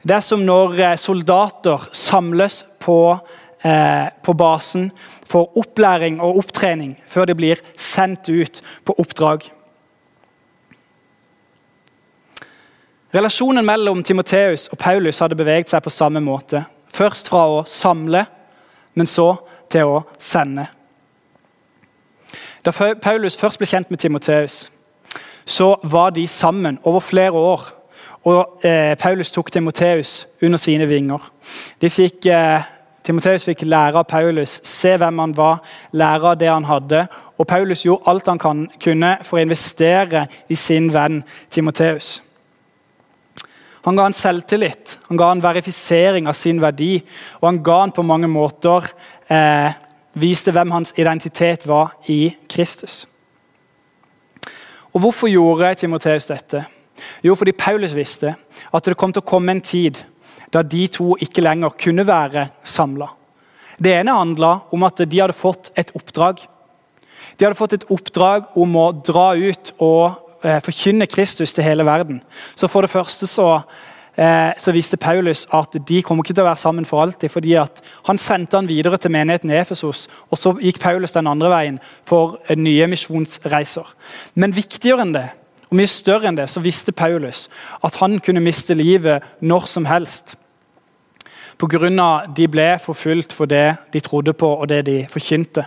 Det 0.02 0.16
er 0.16 0.24
som 0.24 0.42
når 0.46 0.78
eh, 0.80 0.98
soldater 0.98 1.86
samles 1.94 2.62
på, 2.82 2.98
eh, 3.62 4.06
på 4.24 4.34
basen 4.34 4.88
for 5.28 5.52
opplæring 5.60 6.18
og 6.24 6.42
opptrening 6.42 6.96
før 7.10 7.30
de 7.30 7.36
blir 7.38 7.62
sendt 7.76 8.30
ut 8.32 8.62
på 8.86 8.96
oppdrag. 8.98 9.50
Relasjonen 13.14 13.66
mellom 13.66 14.02
Timoteus 14.02 14.68
og 14.70 14.78
Paulus 14.78 15.18
hadde 15.18 15.34
beveget 15.34 15.72
seg 15.72 15.82
på 15.82 15.90
samme 15.90 16.20
måte. 16.22 16.62
Først 16.94 17.30
fra 17.30 17.42
å 17.50 17.64
samle, 17.66 18.22
men 18.94 19.08
så 19.10 19.32
til 19.70 19.90
å 19.90 19.96
sende. 20.18 20.68
Da 22.62 22.70
Paulus 23.02 23.38
først 23.40 23.58
ble 23.58 23.66
kjent 23.66 23.90
med 23.90 23.98
Timoteus, 23.98 24.68
så 25.42 25.72
var 25.82 26.14
de 26.14 26.28
sammen 26.28 26.78
over 26.84 27.02
flere 27.02 27.34
år. 27.34 27.66
Og 28.30 28.62
eh, 28.68 28.94
Paulus 29.00 29.32
tok 29.34 29.50
Timoteus 29.50 30.28
under 30.42 30.60
sine 30.60 30.86
vinger. 30.86 31.26
Eh, 31.82 32.70
Timoteus 33.02 33.48
fikk 33.48 33.64
lære 33.66 34.04
av 34.04 34.06
Paulus, 34.06 34.60
se 34.62 34.94
hvem 35.00 35.18
han 35.18 35.34
var, 35.34 35.64
lære 35.90 36.34
av 36.34 36.38
det 36.38 36.52
han 36.52 36.68
hadde. 36.68 37.06
Og 37.40 37.46
Paulus 37.48 37.86
gjorde 37.88 38.06
alt 38.12 38.28
han 38.30 38.38
kan, 38.38 38.66
kunne 38.78 39.16
for 39.24 39.40
å 39.40 39.46
investere 39.48 40.28
i 40.46 40.54
sin 40.54 40.92
venn 40.94 41.24
Timoteus. 41.50 42.20
Han 43.86 43.96
ga 43.96 44.04
han 44.08 44.16
selvtillit, 44.16 44.98
han 45.08 45.16
ga 45.16 45.30
han 45.30 45.40
verifisering 45.40 46.28
av 46.28 46.36
sin 46.36 46.60
verdi, 46.60 46.98
og 47.40 47.46
han 47.48 47.62
ga 47.64 47.78
han 47.80 47.94
på 47.96 48.04
mange 48.04 48.28
måter 48.28 48.90
eh, 49.32 49.72
viste 50.20 50.52
hvem 50.52 50.74
hans 50.74 50.92
identitet 51.00 51.64
var 51.68 51.94
i 52.12 52.34
Kristus. 52.50 53.06
Og 54.92 55.00
Hvorfor 55.00 55.30
gjorde 55.30 55.74
Timoteus 55.80 56.28
dette? 56.28 56.64
Jo, 57.24 57.34
fordi 57.38 57.54
Paulus 57.56 57.94
visste 57.96 58.34
at 58.70 58.84
det 58.84 58.98
kom 58.98 59.14
til 59.14 59.22
å 59.22 59.30
komme 59.30 59.54
en 59.54 59.64
tid 59.64 60.02
da 60.52 60.64
de 60.66 60.86
to 60.90 61.14
ikke 61.22 61.44
lenger 61.44 61.76
kunne 61.78 62.04
være 62.04 62.48
samla. 62.66 63.06
Det 63.80 63.94
ene 63.96 64.16
handla 64.16 64.56
om 64.74 64.82
at 64.84 65.00
de 65.06 65.20
hadde 65.20 65.36
fått 65.36 65.70
et 65.78 65.92
oppdrag. 65.96 66.42
De 67.38 67.46
hadde 67.46 67.56
fått 67.56 67.78
et 67.78 67.86
oppdrag 67.88 68.50
om 68.60 68.74
å 68.76 68.90
dra 68.92 69.30
ut 69.38 69.72
og 69.78 70.18
forkynne 70.42 71.06
Kristus 71.06 71.52
til 71.52 71.64
hele 71.64 71.84
verden. 71.86 72.22
Så 72.56 72.68
For 72.68 72.80
det 72.80 72.90
første 72.90 73.26
så 73.26 73.60
Eh, 74.20 74.52
så 74.58 74.72
viste 74.72 74.98
Paulus 75.00 75.46
at 75.54 75.76
de 75.88 76.02
kommer 76.02 76.24
ikke 76.24 76.34
til 76.34 76.42
å 76.42 76.48
være 76.50 76.60
sammen 76.60 76.84
for 76.84 77.00
alltid. 77.00 77.30
fordi 77.30 77.54
Han 78.06 78.18
sendte 78.18 78.56
han 78.56 78.68
videre 78.68 78.98
til 78.98 79.10
menigheten 79.10 79.50
i 79.50 79.56
Efesos, 79.56 80.08
og 80.30 80.38
så 80.38 80.52
gikk 80.60 80.80
Paulus 80.80 81.12
den 81.12 81.26
andre 81.26 81.48
veien 81.48 81.78
for 82.04 82.38
nye 82.56 82.86
misjonsreiser. 82.86 83.86
Men 84.34 84.56
viktigere 84.56 85.02
enn 85.02 85.14
det, 85.14 85.30
og 85.70 85.76
mye 85.76 85.86
større 85.86 86.28
enn 86.28 86.36
det, 86.36 86.50
så 86.50 86.60
visste 86.60 86.92
Paulus 86.92 87.48
at 87.82 87.96
han 87.96 88.20
kunne 88.20 88.40
miste 88.40 88.74
livet 88.74 89.22
når 89.40 89.66
som 89.66 89.84
helst. 89.84 90.36
Pga. 91.58 92.26
de 92.36 92.48
ble 92.48 92.78
forfulgt 92.78 93.32
for 93.32 93.46
det 93.46 93.76
de 93.92 94.00
trodde 94.00 94.32
på 94.32 94.48
og 94.48 94.68
det 94.68 94.86
de 94.86 95.06
forkynte. 95.08 95.64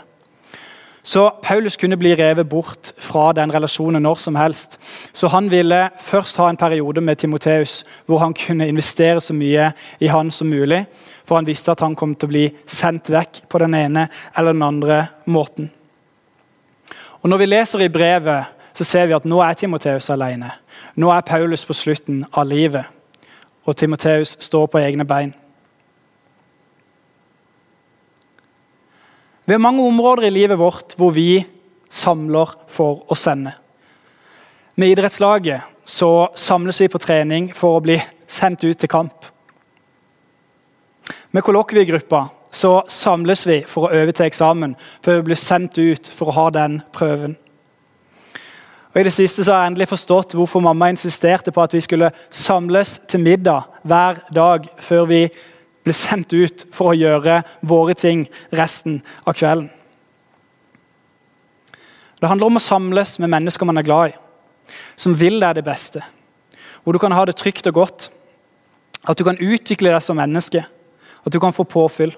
Så 1.03 1.29
Paulus 1.43 1.75
kunne 1.77 1.97
bli 1.97 2.13
revet 2.15 2.49
bort 2.49 2.93
fra 2.97 3.33
den 3.35 3.51
relasjonen 3.51 4.03
når 4.03 4.21
som 4.23 4.35
helst. 4.39 4.79
Så 5.13 5.27
han 5.27 5.49
ville 5.51 5.89
først 5.99 6.37
ha 6.39 6.47
en 6.49 6.57
periode 6.57 7.01
med 7.01 7.19
Timoteus 7.19 7.83
hvor 8.05 8.23
han 8.23 8.33
kunne 8.33 8.67
investere 8.67 9.21
så 9.21 9.35
mye 9.35 9.73
i 9.99 10.07
han 10.07 10.31
som 10.31 10.47
mulig. 10.47 10.85
For 11.25 11.35
han 11.35 11.47
visste 11.47 11.71
at 11.71 11.83
han 11.83 11.95
kom 11.95 12.15
til 12.15 12.29
å 12.29 12.31
bli 12.31 12.45
sendt 12.65 13.11
vekk 13.11 13.43
på 13.51 13.59
den 13.59 13.75
ene 13.75 14.07
eller 14.37 14.55
den 14.55 14.63
andre 14.63 15.07
måten. 15.25 15.71
Og 17.21 17.29
Når 17.29 17.37
vi 17.37 17.45
leser 17.45 17.79
i 17.79 17.89
brevet, 17.89 18.45
så 18.73 18.83
ser 18.83 19.05
vi 19.05 19.13
at 19.13 19.25
nå 19.25 19.39
er 19.43 19.53
Timoteus 19.53 20.09
alene. 20.09 20.51
Nå 20.95 21.11
er 21.11 21.21
Paulus 21.21 21.65
på 21.65 21.73
slutten 21.73 22.25
av 22.33 22.47
livet, 22.47 22.83
og 23.65 23.75
Timoteus 23.75 24.37
står 24.39 24.65
på 24.67 24.77
egne 24.77 25.05
bein. 25.05 25.33
Vi 29.45 29.53
har 29.53 29.59
mange 29.59 29.83
områder 29.83 30.23
i 30.23 30.31
livet 30.31 30.59
vårt 30.59 30.93
hvor 30.95 31.11
vi 31.11 31.43
samler 31.91 32.53
for 32.71 33.01
å 33.11 33.15
sende. 33.19 33.51
Med 34.79 34.93
idrettslaget 34.93 35.67
så 35.85 36.29
samles 36.39 36.79
vi 36.79 36.87
på 36.87 37.01
trening 37.03 37.49
for 37.55 37.75
å 37.75 37.83
bli 37.83 37.97
sendt 38.23 38.63
ut 38.63 38.79
til 38.79 38.89
kamp. 38.89 39.27
Med 41.35 41.43
kollokviegruppa 41.43 42.23
så 42.55 42.71
samles 42.87 43.43
vi 43.49 43.59
for 43.67 43.89
å 43.89 43.93
øve 43.99 44.15
til 44.15 44.29
eksamen 44.29 44.77
før 45.03 45.19
vi 45.19 45.27
blir 45.27 45.41
sendt 45.41 45.75
ut 45.81 46.07
for 46.07 46.31
å 46.31 46.37
ha 46.39 46.49
den 46.55 46.79
prøven. 46.95 47.35
Og 48.93 49.01
I 49.01 49.07
det 49.09 49.15
siste 49.15 49.43
så 49.43 49.57
har 49.57 49.65
jeg 49.65 49.73
endelig 49.73 49.89
forstått 49.91 50.37
hvorfor 50.37 50.63
mamma 50.63 50.91
insisterte 50.93 51.51
på 51.51 51.65
at 51.65 51.73
vi 51.75 51.81
skulle 51.83 52.13
samles 52.29 52.99
til 53.09 53.25
middag 53.25 53.67
hver 53.83 54.23
dag 54.31 54.69
før 54.79 55.09
vi 55.09 55.23
ble 55.83 55.93
sendt 55.95 56.33
ut 56.33 56.65
for 56.73 56.91
å 56.91 56.97
gjøre 56.97 57.41
våre 57.61 57.95
ting 57.97 58.25
resten 58.55 59.01
av 59.27 59.35
kvelden. 59.37 59.69
Det 62.23 62.29
handler 62.31 62.47
om 62.47 62.59
å 62.59 62.63
samles 62.63 63.17
med 63.19 63.33
mennesker 63.33 63.67
man 63.67 63.81
er 63.81 63.87
glad 63.87 64.13
i, 64.13 64.17
som 64.95 65.15
vil 65.19 65.41
deg 65.43 65.57
det 65.57 65.65
beste. 65.67 66.03
Hvor 66.83 66.95
du 66.95 66.99
kan 67.03 67.11
ha 67.15 67.25
det 67.27 67.35
trygt 67.39 67.67
og 67.67 67.75
godt. 67.75 68.09
At 69.03 69.19
du 69.19 69.25
kan 69.27 69.39
utvikle 69.39 69.91
deg 69.91 70.03
som 70.03 70.15
menneske. 70.19 70.63
At 71.23 71.35
du 71.35 71.39
kan 71.43 71.55
få 71.55 71.65
påfyll. 71.67 72.13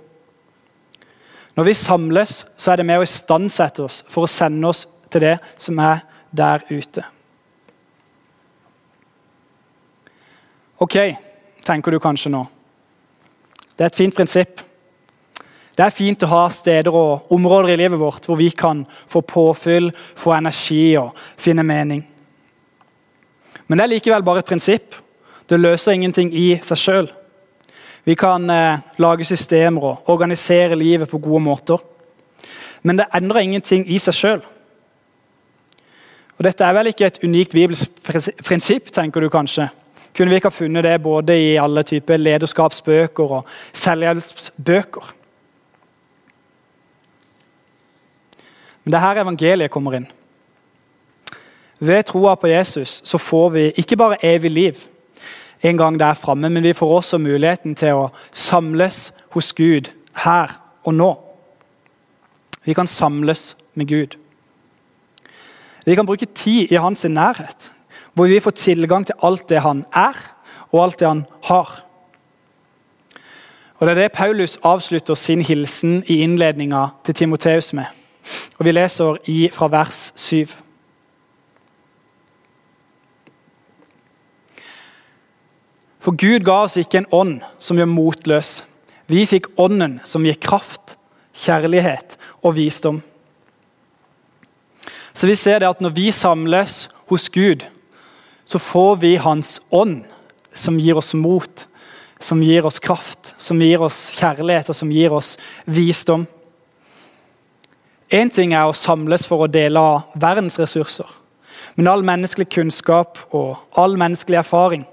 Når 1.58 1.70
vi 1.70 1.74
samles, 1.78 2.44
så 2.58 2.72
er 2.72 2.82
det 2.82 2.86
med 2.86 3.02
å 3.02 3.06
istandsette 3.06 3.86
oss 3.86 4.02
for 4.10 4.26
å 4.26 4.30
sende 4.30 4.70
oss 4.70 4.84
til 5.10 5.24
det 5.24 5.36
som 5.58 5.80
er 5.82 6.04
der 6.36 6.66
ute. 6.70 7.06
Ok, 10.84 10.98
tenker 11.64 11.96
du 11.96 12.02
kanskje 12.04 12.34
nå. 12.34 12.44
Det 13.76 13.84
er 13.84 13.92
et 13.92 14.00
fint 14.00 14.16
prinsipp. 14.16 14.62
Det 15.76 15.84
er 15.84 15.92
fint 15.92 16.24
å 16.24 16.32
ha 16.32 16.44
steder 16.54 16.96
og 16.96 17.32
områder 17.36 17.74
i 17.74 17.80
livet 17.82 18.00
vårt 18.00 18.28
hvor 18.30 18.40
vi 18.40 18.48
kan 18.56 18.86
få 19.12 19.22
påfyll, 19.28 19.90
få 19.92 20.32
energi 20.38 20.96
og 21.00 21.12
finne 21.36 21.66
mening. 21.68 22.00
Men 23.68 23.78
det 23.78 23.84
er 23.84 23.94
likevel 23.98 24.24
bare 24.24 24.44
et 24.44 24.48
prinsipp. 24.48 24.96
Det 25.50 25.60
løser 25.60 25.98
ingenting 25.98 26.32
i 26.32 26.54
seg 26.64 26.80
sjøl. 26.80 27.12
Vi 28.06 28.16
kan 28.16 28.50
eh, 28.50 28.82
lage 29.02 29.26
systemer 29.28 29.90
og 29.90 30.10
organisere 30.14 30.78
livet 30.78 31.10
på 31.10 31.20
gode 31.20 31.44
måter. 31.44 31.82
Men 32.86 33.02
det 33.02 33.10
endrer 33.18 33.44
ingenting 33.44 33.84
i 33.90 33.98
seg 34.00 34.16
sjøl. 34.16 34.44
Dette 36.46 36.68
er 36.68 36.76
vel 36.76 36.92
ikke 36.92 37.08
et 37.08 37.22
unikt 37.24 37.56
bibelsk 37.56 37.92
prinsipp, 38.46 38.92
tenker 38.94 39.24
du 39.24 39.32
kanskje. 39.34 39.70
Kunne 40.16 40.32
vi 40.32 40.40
ikke 40.40 40.48
ha 40.48 40.56
funnet 40.56 40.86
det 40.86 40.96
både 41.04 41.36
i 41.36 41.56
alle 41.60 41.84
typer 41.84 42.22
lederskapsbøker 42.22 43.32
og 43.40 43.48
selvhjelpsbøker? 43.76 45.14
Men 48.84 48.94
det 48.94 49.00
er 49.00 49.04
her 49.04 49.22
evangeliet 49.24 49.74
kommer 49.74 49.98
inn. 49.98 50.08
Ved 51.80 52.06
troa 52.08 52.36
på 52.40 52.48
Jesus 52.48 53.02
så 53.04 53.20
får 53.20 53.50
vi 53.50 53.66
ikke 53.82 53.98
bare 54.00 54.22
evig 54.24 54.52
liv 54.52 54.84
en 55.66 55.78
gang 55.78 56.00
der 56.00 56.14
framme, 56.14 56.50
men 56.50 56.64
vi 56.64 56.74
får 56.74 56.96
også 56.96 57.18
muligheten 57.18 57.76
til 57.76 57.98
å 57.98 58.10
samles 58.32 59.10
hos 59.34 59.52
Gud 59.58 59.90
her 60.24 60.54
og 60.86 60.94
nå. 60.94 61.12
Vi 62.66 62.74
kan 62.74 62.88
samles 62.88 63.56
med 63.74 63.90
Gud. 63.90 64.16
Vi 65.86 65.96
kan 65.96 66.06
bruke 66.06 66.26
tid 66.26 66.72
i 66.72 66.82
hans 66.82 67.06
nærhet 67.06 67.72
hvor 68.16 68.28
vi 68.32 68.40
får 68.40 68.52
tilgang 68.52 69.06
til 69.06 69.16
alt 69.24 69.50
det 69.50 69.62
han 69.62 69.84
er, 69.92 70.16
og 70.72 70.84
alt 70.84 71.00
det 71.00 71.08
han 71.08 71.26
har. 71.44 71.82
Og 73.76 73.88
Det 73.88 73.92
er 73.92 74.02
det 74.02 74.12
Paulus 74.12 74.58
avslutter 74.64 75.14
sin 75.14 75.42
hilsen 75.42 76.04
i 76.08 76.22
innledninga 76.24 76.88
til 77.04 77.14
Timoteus 77.14 77.74
med. 77.74 77.86
Og 78.58 78.66
Vi 78.66 78.72
leser 78.72 79.18
i, 79.26 79.50
fra 79.52 79.68
vers 79.68 80.14
7. 80.16 80.48
For 86.00 86.12
Gud 86.12 86.46
ga 86.46 86.62
oss 86.64 86.78
ikke 86.78 86.98
en 86.98 87.12
ånd 87.12 87.42
som 87.60 87.78
gjør 87.78 87.90
motløs. 87.90 88.66
Vi 89.08 89.26
fikk 89.26 89.48
ånden 89.58 90.00
som 90.06 90.24
gir 90.26 90.38
kraft, 90.42 90.98
kjærlighet 91.34 92.18
og 92.44 92.56
visdom. 92.56 93.02
Så 95.14 95.28
vi 95.28 95.36
ser 95.36 95.60
det 95.60 95.70
at 95.70 95.82
når 95.82 95.90
vi 95.90 96.12
samles 96.12 96.90
hos 97.10 97.30
Gud, 97.30 97.66
så 98.46 98.60
får 98.60 98.96
vi 99.02 99.16
Hans 99.16 99.62
ånd, 99.70 100.04
som 100.54 100.80
gir 100.80 100.98
oss 100.98 101.14
mot, 101.14 101.68
som 102.20 102.44
gir 102.44 102.66
oss 102.66 102.80
kraft, 102.80 103.34
som 103.38 103.62
gir 103.62 103.82
oss 103.82 104.14
kjærlighet 104.16 104.70
og 104.72 104.78
som 104.78 104.92
gir 104.94 105.14
oss 105.14 105.36
visdom. 105.66 106.28
Én 108.14 108.30
ting 108.30 108.54
er 108.54 108.70
å 108.70 108.78
samles 108.78 109.26
for 109.28 109.44
å 109.44 109.52
dele 109.52 109.82
av 109.82 110.20
verdens 110.22 110.60
ressurser, 110.62 111.08
men 111.76 111.90
all 111.92 112.06
menneskelig 112.06 112.48
kunnskap 112.54 113.20
og 113.36 113.58
all 113.76 113.98
menneskelig 114.00 114.40
erfaring 114.40 114.86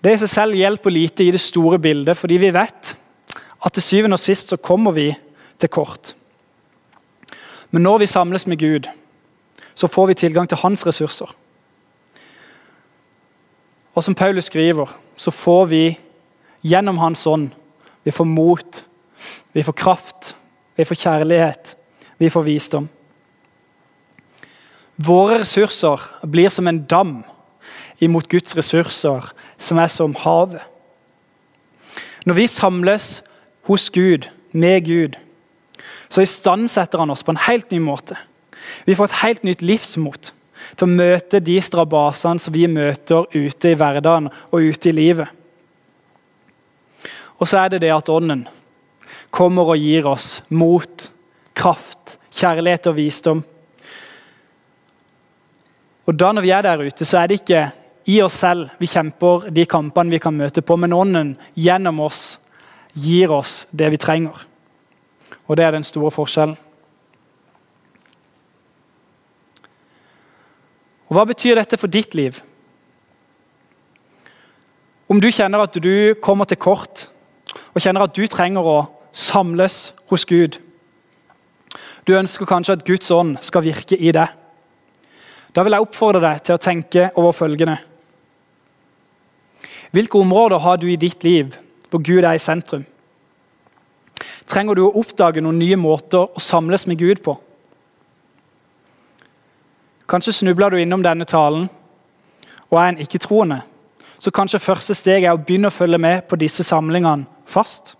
Det 0.00 0.12
i 0.14 0.18
seg 0.20 0.30
selv 0.30 0.54
hjelper 0.54 0.92
lite 0.92 1.24
i 1.24 1.32
det 1.34 1.40
store 1.42 1.80
bildet, 1.82 2.14
fordi 2.14 2.36
vi 2.38 2.52
vet 2.54 2.92
at 3.66 3.74
til 3.74 3.82
syvende 3.82 4.14
og 4.14 4.22
sist 4.22 4.52
så 4.52 4.56
kommer 4.56 4.94
vi 4.94 5.08
til 5.58 5.72
kort. 5.72 6.12
Men 7.74 7.82
når 7.82 8.04
vi 8.04 8.06
samles 8.06 8.46
med 8.46 8.60
Gud, 8.60 8.86
så 9.76 9.88
får 9.88 10.06
vi 10.06 10.14
tilgang 10.14 10.48
til 10.48 10.58
hans 10.62 10.86
ressurser. 10.86 11.28
Og 13.94 14.04
som 14.04 14.14
Paulus 14.14 14.48
skriver, 14.48 14.88
så 15.16 15.30
får 15.30 15.64
vi 15.70 15.84
gjennom 16.64 16.98
Hans 16.98 17.26
ånd 17.26 17.50
Vi 18.04 18.10
får 18.10 18.24
mot, 18.24 18.84
vi 19.52 19.62
får 19.62 19.72
kraft, 19.72 20.36
vi 20.76 20.84
får 20.84 20.94
kjærlighet, 20.94 21.72
vi 22.18 22.28
får 22.30 22.44
visdom. 22.46 22.88
Våre 24.96 25.40
ressurser 25.40 26.04
blir 26.22 26.48
som 26.48 26.68
en 26.70 26.84
dam 26.86 27.24
imot 27.98 28.28
Guds 28.28 28.54
ressurser, 28.56 29.26
som 29.58 29.78
er 29.82 29.90
som 29.90 30.14
havet. 30.14 30.62
Når 32.26 32.34
vi 32.38 32.46
samles 32.46 33.24
hos 33.66 33.90
Gud, 33.90 34.30
med 34.52 34.86
Gud, 34.86 35.18
så 36.08 36.22
istandsetter 36.22 37.02
han 37.02 37.10
oss 37.10 37.26
på 37.26 37.34
en 37.34 37.44
helt 37.48 37.70
ny 37.74 37.80
måte. 37.82 38.16
Vi 38.86 38.94
får 38.94 39.10
et 39.10 39.20
helt 39.22 39.46
nytt 39.46 39.64
livsmot 39.64 40.32
til 40.76 40.86
å 40.86 40.90
møte 40.90 41.40
de 41.44 41.56
strabasene 41.62 42.42
som 42.42 42.54
vi 42.54 42.66
møter 42.70 43.26
ute 43.34 43.72
i 43.72 43.78
hverdagen 43.78 44.30
og 44.50 44.70
ute 44.70 44.90
i 44.90 44.96
livet. 44.96 45.28
Og 47.36 47.48
så 47.48 47.60
er 47.62 47.74
det 47.74 47.82
det 47.84 47.92
at 47.92 48.08
Ånden 48.08 48.46
kommer 49.34 49.74
og 49.74 49.80
gir 49.80 50.06
oss 50.08 50.40
mot, 50.48 51.10
kraft, 51.56 52.16
kjærlighet 52.32 52.88
og 52.88 52.96
visdom. 52.96 53.42
Og 56.06 56.16
da 56.16 56.30
når 56.32 56.44
vi 56.46 56.52
er 56.54 56.64
der 56.64 56.84
ute, 56.86 57.04
så 57.04 57.20
er 57.20 57.28
det 57.28 57.40
ikke 57.42 57.66
i 58.06 58.20
oss 58.22 58.38
selv 58.38 58.76
vi 58.78 58.88
kjemper 58.88 59.48
de 59.50 59.64
kampene 59.68 60.14
vi 60.14 60.22
kan 60.22 60.36
møte 60.36 60.62
på, 60.62 60.76
men 60.78 60.94
Ånden 60.94 61.34
gjennom 61.58 62.04
oss 62.06 62.38
gir 62.94 63.32
oss 63.34 63.64
det 63.74 63.90
vi 63.92 64.00
trenger. 64.00 64.46
Og 65.46 65.58
det 65.58 65.66
er 65.66 65.76
den 65.76 65.86
store 65.86 66.12
forskjellen. 66.14 66.56
Og 71.06 71.16
Hva 71.16 71.24
betyr 71.28 71.58
dette 71.58 71.78
for 71.78 71.90
ditt 71.92 72.14
liv? 72.18 72.40
Om 75.06 75.20
du 75.22 75.28
kjenner 75.30 75.62
at 75.62 75.76
du 75.78 76.16
kommer 76.22 76.48
til 76.50 76.58
kort, 76.58 77.08
og 77.74 77.82
kjenner 77.82 78.06
at 78.06 78.14
du 78.16 78.24
trenger 78.26 78.66
å 78.66 78.78
samles 79.16 79.94
hos 80.10 80.26
Gud 80.28 80.58
Du 82.06 82.14
ønsker 82.14 82.46
kanskje 82.46 82.76
at 82.76 82.84
Guds 82.86 83.10
ånd 83.10 83.36
skal 83.42 83.64
virke 83.64 83.96
i 83.98 84.12
deg. 84.14 84.28
Da 85.50 85.64
vil 85.66 85.74
jeg 85.74 85.82
oppfordre 85.82 86.20
deg 86.22 86.42
til 86.46 86.54
å 86.54 86.62
tenke 86.62 87.08
over 87.18 87.34
følgende. 87.34 87.74
Hvilke 89.90 90.20
områder 90.20 90.62
har 90.62 90.78
du 90.78 90.86
i 90.86 90.98
ditt 91.00 91.24
liv 91.26 91.56
hvor 91.90 92.02
Gud 92.06 92.22
er 92.22 92.38
i 92.38 92.42
sentrum? 92.42 92.84
Trenger 94.46 94.78
du 94.78 94.84
å 94.86 94.94
oppdage 95.00 95.42
noen 95.42 95.58
nye 95.58 95.78
måter 95.80 96.30
å 96.30 96.42
samles 96.42 96.86
med 96.86 97.00
Gud 97.02 97.24
på? 97.26 97.34
Kanskje 100.16 100.32
snubler 100.32 100.70
du 100.70 100.78
innom 100.80 101.02
denne 101.04 101.26
talen 101.28 101.66
og 102.70 102.78
er 102.80 102.86
en 102.88 103.00
ikke-troende. 103.04 103.58
Så 104.16 104.30
kanskje 104.32 104.62
første 104.64 104.94
steg 104.96 105.26
er 105.26 105.34
å 105.36 105.40
begynne 105.42 105.68
å 105.68 105.74
følge 105.74 105.98
med 106.00 106.22
på 106.24 106.38
disse 106.40 106.64
samlingene 106.64 107.26
fast. 107.44 107.92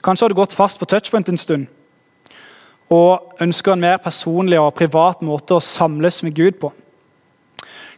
Kanskje 0.00 0.24
har 0.24 0.32
du 0.32 0.38
gått 0.38 0.56
fast 0.56 0.80
på 0.80 0.88
touchpoint 0.88 1.28
en 1.28 1.36
stund 1.36 1.68
og 2.88 3.36
ønsker 3.44 3.74
en 3.74 3.84
mer 3.84 4.00
personlig 4.00 4.56
og 4.56 4.72
privat 4.80 5.20
måte 5.20 5.58
å 5.58 5.60
samles 5.60 6.22
med 6.24 6.38
Gud 6.40 6.56
på. 6.56 6.72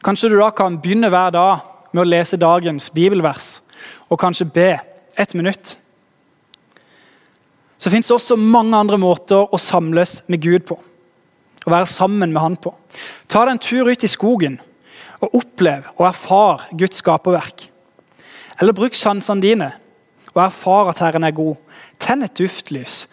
Kanskje 0.03 0.35
du 0.35 0.39
da 0.41 0.51
kan 0.51 0.83
begynne 0.83 1.15
hver 1.15 1.31
dag 1.31 1.63
med 1.93 2.03
å 2.03 2.11
lese 2.11 2.43
dagens 2.43 2.91
bibelvers 2.91 3.61
og 4.11 4.19
kanskje 4.19 4.51
be 4.51 4.71
ett 5.15 5.39
minutt. 5.39 5.77
Så 7.79 7.95
fins 7.95 8.11
det 8.11 8.19
også 8.19 8.35
mange 8.35 8.75
andre 8.75 8.99
måter 8.99 9.47
å 9.47 9.67
samles 9.71 10.25
med 10.27 10.43
Gud 10.43 10.67
på 10.67 10.83
å 11.67 11.73
være 11.73 11.89
sammen 11.89 12.33
med 12.33 12.43
han 12.43 12.57
på. 12.61 12.73
Ta 13.29 13.45
deg 13.45 13.57
en 13.57 13.63
tur 13.63 13.91
ut 13.91 14.05
i 14.05 14.11
skogen 14.11 14.59
og 15.21 15.37
opplev 15.43 15.91
og 15.99 16.07
erfar 16.09 16.69
Guds 16.73 17.03
skaperverk. 17.03 17.67
Eller 18.61 18.77
bruk 18.77 18.97
sansene 18.97 19.45
dine 19.45 19.71
og 20.35 20.45
erfar 20.45 20.93
at 20.93 21.03
Herren 21.03 21.27
er 21.27 21.37
god. 21.37 21.59
Tenn 22.01 22.25
et 22.25 22.37
duftlys. 22.39 23.05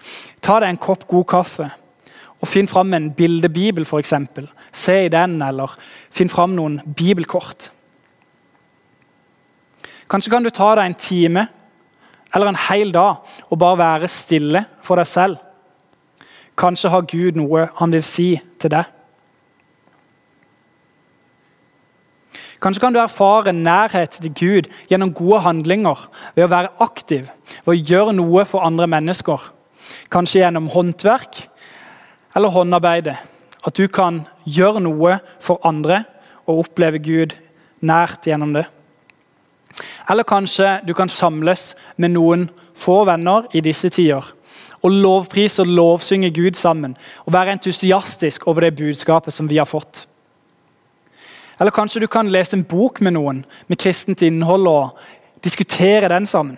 Ta 0.44 0.60
deg 0.62 0.72
en 0.72 0.82
kopp 0.82 1.08
god 1.10 1.28
kaffe 1.30 1.70
og 2.38 2.46
finn 2.46 2.68
fram 2.70 2.94
en 2.94 3.10
bildebibel, 3.18 3.88
f.eks. 3.88 4.14
Se 4.70 4.98
i 5.08 5.10
den, 5.10 5.40
eller 5.42 5.74
finn 6.14 6.30
fram 6.30 6.54
noen 6.54 6.78
bibelkort. 6.86 7.72
Kanskje 10.08 10.32
kan 10.32 10.46
du 10.46 10.52
ta 10.54 10.70
deg 10.78 10.86
en 10.86 11.00
time 11.02 11.48
eller 12.36 12.52
en 12.52 12.62
hel 12.68 12.94
dag 12.96 13.26
og 13.50 13.60
bare 13.60 13.80
være 13.82 14.12
stille 14.12 14.64
for 14.86 15.00
deg 15.00 15.10
selv 15.10 15.47
Kanskje 16.58 16.90
har 16.90 17.06
Gud 17.10 17.38
noe 17.38 17.68
han 17.78 17.94
vil 17.94 18.06
si 18.06 18.30
til 18.58 18.74
deg. 18.74 18.88
Kanskje 22.58 22.82
kan 22.82 22.96
du 22.96 23.00
erfare 23.00 23.54
nærhet 23.54 24.18
til 24.18 24.34
Gud 24.34 24.70
gjennom 24.90 25.14
gode 25.14 25.44
handlinger, 25.46 26.08
ved 26.34 26.48
å 26.48 26.50
være 26.50 26.74
aktiv, 26.82 27.28
ved 27.66 27.74
å 27.76 27.78
gjøre 27.78 28.16
noe 28.18 28.46
for 28.50 28.66
andre 28.66 28.88
mennesker. 28.90 29.44
Kanskje 30.10 30.42
gjennom 30.42 30.72
håndverk 30.74 31.44
eller 32.36 32.54
håndarbeide. 32.56 33.14
At 33.68 33.78
du 33.78 33.86
kan 33.92 34.24
gjøre 34.46 34.82
noe 34.82 35.20
for 35.44 35.62
andre 35.68 36.04
og 36.48 36.64
oppleve 36.64 37.02
Gud 37.04 37.36
nært 37.86 38.26
gjennom 38.26 38.56
det. 38.58 38.66
Eller 40.10 40.26
kanskje 40.26 40.80
du 40.88 40.96
kan 40.98 41.12
samles 41.12 41.76
med 41.98 42.16
noen 42.16 42.48
få 42.78 43.04
venner 43.06 43.46
i 43.54 43.62
disse 43.62 43.92
tider 43.94 44.34
og 44.84 44.92
lovprise 44.92 45.62
og 45.64 45.68
lovsynge 45.68 46.32
Gud 46.36 46.56
sammen. 46.58 46.96
Og 47.26 47.34
være 47.34 47.58
entusiastisk 47.58 48.48
over 48.48 48.68
det 48.68 48.76
budskapet 48.76 49.34
som 49.34 49.50
vi 49.50 49.58
har 49.58 49.70
fått. 49.70 50.06
Eller 51.60 51.74
kanskje 51.74 52.04
du 52.04 52.08
kan 52.08 52.30
lese 52.30 52.58
en 52.58 52.66
bok 52.68 53.02
med 53.02 53.16
noen 53.18 53.44
med 53.68 53.80
kristent 53.82 54.22
innhold 54.22 54.68
og 54.70 55.00
diskutere 55.44 56.10
den 56.12 56.28
sammen. 56.30 56.58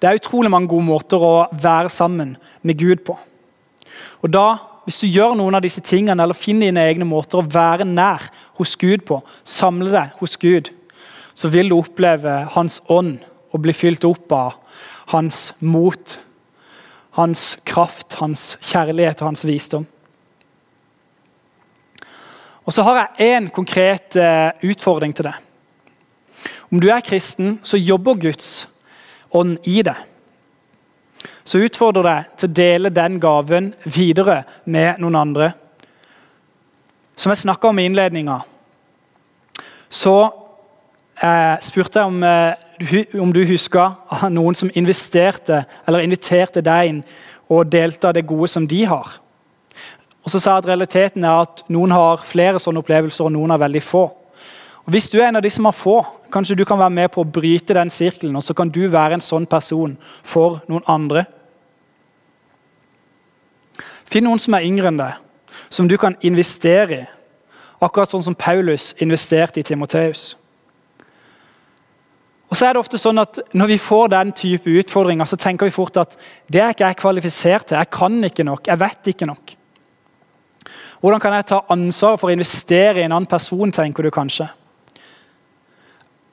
Det 0.00 0.08
er 0.08 0.16
utrolig 0.16 0.50
mange 0.52 0.68
gode 0.68 0.86
måter 0.88 1.20
å 1.20 1.48
være 1.52 1.88
sammen 1.92 2.36
med 2.62 2.78
Gud 2.80 3.04
på. 3.04 3.18
Og 4.24 4.32
da, 4.32 4.66
Hvis 4.88 4.96
du 4.98 5.06
gjør 5.06 5.36
noen 5.36 5.54
av 5.54 5.60
disse 5.62 5.82
tingene, 5.84 6.22
eller 6.24 6.34
finner 6.34 6.70
dine 6.70 6.82
egne 6.88 7.04
måter 7.06 7.38
å 7.38 7.46
være 7.46 7.84
nær 7.84 8.24
hos 8.58 8.72
Gud 8.80 9.04
på, 9.06 9.20
samle 9.44 9.90
deg 9.92 10.16
hos 10.18 10.38
Gud, 10.40 10.70
så 11.36 11.50
vil 11.52 11.68
du 11.68 11.76
oppleve 11.76 12.32
Hans 12.56 12.80
ånd 12.88 13.20
og 13.52 13.60
bli 13.60 13.74
fylt 13.76 14.06
opp 14.08 14.32
av 14.32 14.56
hans 15.10 15.54
mot, 15.58 16.18
hans 17.18 17.58
kraft, 17.66 18.14
hans 18.20 18.54
kjærlighet 18.62 19.22
og 19.22 19.32
hans 19.32 19.44
visdom. 19.46 19.86
Og 22.64 22.72
Så 22.72 22.82
har 22.86 22.98
jeg 23.00 23.32
én 23.34 23.48
konkret 23.50 24.16
eh, 24.16 24.52
utfordring 24.62 25.14
til 25.16 25.26
deg. 25.26 25.38
Om 26.70 26.78
du 26.80 26.86
er 26.92 27.02
kristen, 27.02 27.58
så 27.62 27.80
jobber 27.80 28.14
Guds 28.20 28.68
ånd 29.34 29.56
i 29.66 29.80
deg. 29.82 29.96
Så 31.44 31.58
utfordrer 31.64 32.06
deg 32.06 32.28
til 32.38 32.50
å 32.50 32.54
dele 32.60 32.92
den 32.94 33.18
gaven 33.18 33.72
videre 33.82 34.44
med 34.70 35.00
noen 35.02 35.18
andre. 35.18 35.50
Som 37.16 37.34
jeg 37.34 37.42
snakka 37.42 37.72
om 37.72 37.80
i 37.80 37.88
innledninga, 37.88 38.38
så 39.90 40.14
eh, 41.18 41.56
spurte 41.64 41.98
jeg 41.98 42.12
om 42.12 42.22
eh, 42.22 42.69
om 43.20 43.32
du 43.32 43.42
husker 43.44 43.96
noen 44.36 44.56
som 44.56 44.70
investerte 44.74 45.64
eller 45.86 46.04
inviterte 46.04 46.62
deg 46.64 46.92
inn 46.92 47.02
og 47.50 47.68
delte 47.70 48.08
av 48.08 48.14
det 48.16 48.26
gode 48.28 48.48
som 48.48 48.66
de 48.68 48.84
har. 48.86 49.18
Og 50.20 50.32
så 50.32 50.40
sa 50.40 50.56
at 50.58 50.68
Realiteten 50.68 51.24
er 51.24 51.42
at 51.42 51.62
noen 51.72 51.92
har 51.94 52.22
flere 52.24 52.60
sånne 52.60 52.82
opplevelser, 52.82 53.26
og 53.26 53.34
noen 53.34 53.54
har 53.54 53.62
veldig 53.62 53.82
få. 53.82 54.04
Og 54.84 54.92
Hvis 54.92 55.10
du 55.10 55.18
er 55.18 55.28
en 55.28 55.36
av 55.36 55.42
de 55.42 55.50
som 55.50 55.64
har 55.64 55.76
få, 55.76 56.00
kanskje 56.32 56.56
du 56.56 56.64
kan 56.64 56.78
være 56.78 56.94
med 56.94 57.10
på 57.12 57.24
å 57.24 57.28
bryte 57.28 57.74
den 57.76 57.90
sirkelen, 57.90 58.36
og 58.36 58.44
så 58.44 58.54
kan 58.54 58.68
du 58.68 58.86
være 58.88 59.16
en 59.16 59.24
sånn 59.24 59.46
person 59.46 59.96
for 60.22 60.60
noen 60.68 60.84
andre. 60.88 61.24
Finn 64.10 64.24
noen 64.26 64.40
som 64.42 64.54
er 64.54 64.66
yngre 64.66 64.90
enn 64.90 65.00
deg, 65.00 65.16
som 65.70 65.88
du 65.88 65.96
kan 65.98 66.16
investere 66.26 67.00
i. 67.00 67.06
Akkurat 67.80 68.10
sånn 68.12 68.24
som 68.24 68.36
Paulus 68.36 68.92
investerte 69.00 69.60
i 69.60 69.64
Timoteus. 69.64 70.34
Og 72.50 72.58
så 72.58 72.66
er 72.66 72.74
det 72.74 72.82
ofte 72.82 72.98
sånn 72.98 73.22
at 73.22 73.38
Når 73.54 73.70
vi 73.70 73.78
får 73.78 74.10
den 74.10 74.32
type 74.36 74.74
utfordringer, 74.82 75.28
så 75.28 75.38
tenker 75.38 75.68
vi 75.68 75.74
fort 75.74 75.96
at 76.02 76.16
det 76.50 76.62
er 76.62 76.74
ikke 76.74 76.88
jeg 76.88 77.00
kvalifisert 77.02 77.70
til. 77.70 77.78
Jeg 77.78 77.90
kan 77.94 78.18
ikke 78.26 78.46
nok. 78.46 78.66
Jeg 78.66 78.80
vet 78.80 79.12
ikke 79.14 79.28
nok. 79.30 79.54
Hvordan 81.00 81.20
kan 81.20 81.32
jeg 81.32 81.46
ta 81.48 81.62
ansvar 81.72 82.18
for 82.20 82.28
å 82.28 82.34
investere 82.34 83.00
i 83.00 83.06
en 83.06 83.14
annen 83.14 83.30
person, 83.30 83.72
tenker 83.72 84.04
du 84.04 84.10
kanskje. 84.12 84.50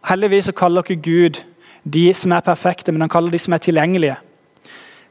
Heldigvis 0.08 0.50
så 0.50 0.56
kaller 0.56 0.84
ikke 0.84 1.06
Gud 1.06 1.40
de 1.88 2.10
som 2.16 2.34
er 2.36 2.44
perfekte, 2.44 2.92
men 2.92 3.06
han 3.06 3.12
kaller 3.12 3.32
de 3.32 3.40
som 3.40 3.56
er 3.56 3.64
tilgjengelige. 3.64 4.18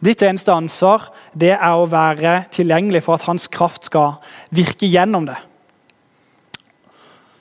Ditt 0.04 0.20
eneste 0.22 0.52
ansvar 0.52 1.08
det 1.32 1.54
er 1.54 1.72
å 1.72 1.88
være 1.88 2.42
tilgjengelig 2.52 3.06
for 3.06 3.16
at 3.16 3.24
hans 3.30 3.48
kraft 3.48 3.88
skal 3.88 4.18
virke 4.52 4.88
gjennom 4.88 5.24
det. 5.28 5.38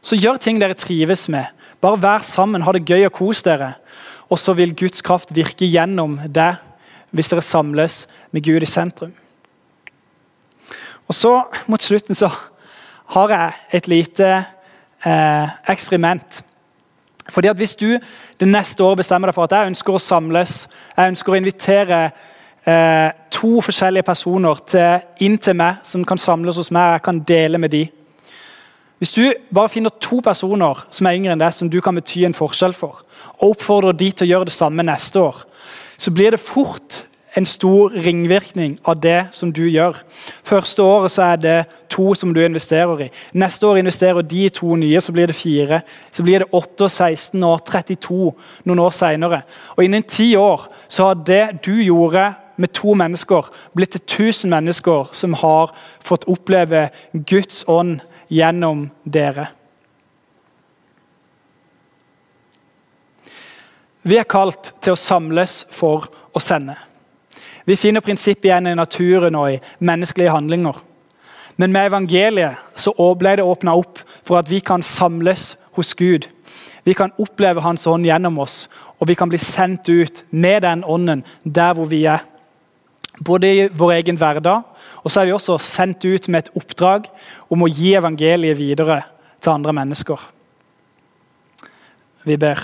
Så 0.05 0.17
gjør 0.21 0.37
ting 0.37 0.59
dere 0.61 0.77
trives 0.77 1.25
med. 1.33 1.49
Bare 1.81 1.97
vær 2.01 2.25
sammen, 2.25 2.61
ha 2.61 2.73
det 2.75 2.85
gøy 2.85 3.07
og 3.07 3.15
kos 3.17 3.41
dere. 3.45 3.73
Og 4.29 4.37
så 4.41 4.53
vil 4.57 4.75
Guds 4.77 5.01
kraft 5.05 5.33
virke 5.33 5.65
gjennom 5.69 6.19
det 6.29 6.53
hvis 7.15 7.31
dere 7.31 7.45
samles 7.45 8.03
med 8.35 8.43
Gud 8.45 8.61
i 8.61 8.69
sentrum. 8.69 9.13
Og 11.07 11.15
så 11.15 11.31
Mot 11.67 11.81
slutten 11.81 12.17
så 12.17 12.29
har 13.15 13.31
jeg 13.31 13.53
et 13.79 13.87
lite 13.87 14.29
eh, 15.05 15.49
eksperiment. 15.69 16.43
Fordi 17.29 17.47
at 17.47 17.57
Hvis 17.57 17.75
du 17.75 17.97
det 18.39 18.47
neste 18.47 18.83
året 18.83 18.97
bestemmer 18.97 19.29
deg 19.29 19.35
for 19.35 19.45
at 19.45 19.51
jeg 19.57 19.73
ønsker 19.73 19.93
å 19.93 20.01
samles, 20.01 20.67
jeg 20.97 21.13
ønsker 21.13 21.33
å 21.33 21.37
invitere 21.37 21.99
eh, 22.65 23.09
to 23.31 23.61
forskjellige 23.61 24.05
personer 24.05 24.61
til, 24.69 25.05
inn 25.25 25.37
til 25.37 25.57
meg 25.57 25.81
som 25.83 26.05
kan 26.05 26.17
samles 26.17 26.57
hos 26.57 26.71
meg, 26.71 26.97
jeg 26.97 27.05
kan 27.09 27.21
dele 27.25 27.57
med 27.57 27.73
dem 27.73 28.04
hvis 28.97 29.11
du 29.11 29.33
bare 29.53 29.69
finner 29.69 29.91
to 29.99 30.21
personer 30.23 30.85
som 30.89 31.07
er 31.07 31.17
yngre 31.17 31.35
enn 31.35 31.41
deg, 31.41 31.51
som 31.53 31.69
du 31.71 31.81
kan 31.83 31.97
bety 31.97 32.23
en 32.25 32.37
forskjell 32.37 32.75
for, 32.77 33.01
og 33.41 33.55
oppfordrer 33.55 33.97
de 33.97 34.11
til 34.11 34.27
å 34.27 34.29
gjøre 34.29 34.47
det 34.49 34.55
samme 34.55 34.85
neste 34.87 35.19
år, 35.19 35.41
så 35.97 36.13
blir 36.15 36.35
det 36.35 36.43
fort 36.43 37.03
en 37.35 37.45
stor 37.45 37.91
ringvirkning 37.91 38.77
av 38.87 39.01
det 39.03 39.27
som 39.35 39.51
du 39.51 39.65
gjør. 39.67 39.97
Første 40.47 40.83
året 40.83 41.11
så 41.11 41.25
er 41.33 41.41
det 41.43 41.55
to 41.91 42.13
som 42.15 42.31
du 42.33 42.39
investerer 42.39 43.05
i. 43.05 43.09
Neste 43.35 43.67
år 43.67 43.81
investerer 43.81 44.23
de 44.23 44.47
to 44.55 44.77
nye, 44.79 45.01
så 45.03 45.11
blir 45.11 45.27
det 45.27 45.35
fire. 45.35 45.81
Så 46.15 46.23
blir 46.23 46.45
det 46.45 46.49
8, 46.55 46.87
16 46.87 47.43
og 47.43 47.65
32 47.67 48.31
noen 48.63 48.83
år 48.85 48.95
seinere. 48.95 49.41
Og 49.75 49.83
innen 49.83 50.07
ti 50.07 50.31
år 50.39 50.69
så 50.87 51.11
har 51.11 51.23
det 51.27 51.43
du 51.67 51.73
gjorde 51.83 52.29
med 52.55 52.71
to 52.71 52.93
mennesker, 52.95 53.51
blitt 53.75 53.97
til 53.97 54.29
1000 54.31 54.55
mennesker 54.55 55.09
som 55.11 55.35
har 55.35 55.75
fått 55.99 56.23
oppleve 56.31 56.87
Guds 57.27 57.65
ånd 57.67 57.99
gjennom 58.27 58.87
dere. 59.03 59.47
Vi 64.05 64.19
er 64.21 64.27
kalt 64.29 64.69
til 64.85 64.93
å 64.93 64.99
samles 64.99 65.63
for 65.73 66.05
å 66.35 66.41
sende. 66.43 66.75
Vi 67.65 67.77
finner 67.79 68.05
prinsippet 68.05 68.51
igjen 68.51 68.69
i 68.69 68.75
naturen 68.77 69.37
og 69.39 69.55
i 69.55 69.61
menneskelige 69.81 70.33
handlinger. 70.35 70.77
Men 71.57 71.71
med 71.73 71.89
evangeliet 71.89 72.61
så 72.77 72.93
ble 73.17 73.37
det 73.39 73.47
åpna 73.47 73.73
opp 73.79 74.01
for 74.21 74.37
at 74.37 74.49
vi 74.51 74.59
kan 74.61 74.83
samles 74.85 75.55
hos 75.73 75.95
Gud. 75.97 76.27
Vi 76.85 76.93
kan 76.93 77.15
oppleve 77.17 77.63
Hans 77.65 77.87
ånd 77.89 78.05
gjennom 78.05 78.37
oss, 78.43 78.67
og 78.99 79.09
vi 79.09 79.15
kan 79.17 79.31
bli 79.31 79.39
sendt 79.41 79.89
ut 79.89 80.21
med 80.29 80.61
den 80.61 80.83
ånden 80.83 81.23
der 81.43 81.73
hvor 81.73 81.89
vi 81.89 82.03
er. 82.05 82.21
Både 83.23 83.47
i 83.47 83.67
vår 83.71 83.93
egen 83.99 84.17
hverdag, 84.19 84.65
og 85.03 85.11
så 85.11 85.21
er 85.21 85.29
vi 85.29 85.35
også 85.35 85.57
sendt 85.61 86.03
ut 86.03 86.27
med 86.27 86.43
et 86.43 86.57
oppdrag 86.59 87.07
om 87.51 87.63
å 87.63 87.71
gi 87.71 87.93
evangeliet 87.95 88.59
videre 88.59 89.03
til 89.39 89.53
andre 89.53 89.75
mennesker. 89.77 90.19
Vi 92.25 92.35
ber. 92.41 92.59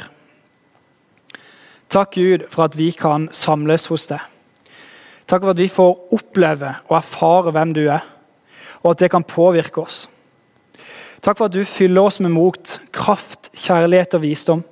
Takk, 1.92 2.16
Gud, 2.16 2.48
for 2.50 2.66
at 2.66 2.76
vi 2.80 2.90
kan 2.96 3.30
samles 3.36 3.88
hos 3.92 4.08
deg. 4.12 4.24
Takk 5.28 5.44
for 5.46 5.54
at 5.54 5.62
vi 5.62 5.70
får 5.72 6.16
oppleve 6.16 6.74
og 6.90 6.98
erfare 6.98 7.54
hvem 7.56 7.76
du 7.78 7.86
er, 7.86 8.04
og 8.82 8.94
at 8.94 9.04
det 9.04 9.12
kan 9.14 9.28
påvirke 9.28 9.84
oss. 9.84 10.06
Takk 11.22 11.38
for 11.38 11.48
at 11.48 11.56
du 11.56 11.62
fyller 11.68 12.08
oss 12.10 12.20
med 12.20 12.34
mot, 12.34 12.80
kraft, 12.92 13.52
kjærlighet 13.54 14.18
og 14.18 14.24
visdom, 14.26 14.64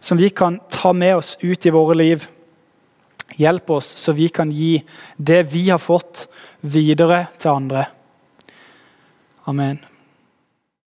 som 0.00 0.18
vi 0.18 0.30
kan 0.34 0.56
ta 0.72 0.94
med 0.96 1.20
oss 1.20 1.34
ut 1.42 1.66
i 1.66 1.72
våre 1.74 1.94
liv. 1.98 2.24
Hjelp 3.40 3.70
oss 3.74 3.88
så 3.98 4.14
vi 4.14 4.28
kan 4.28 4.52
gi 4.54 4.78
det 5.16 5.42
vi 5.54 5.68
har 5.70 5.82
fått, 5.82 6.26
videre 6.60 7.26
til 7.38 7.50
andre. 7.50 7.88
Amen. 9.50 9.93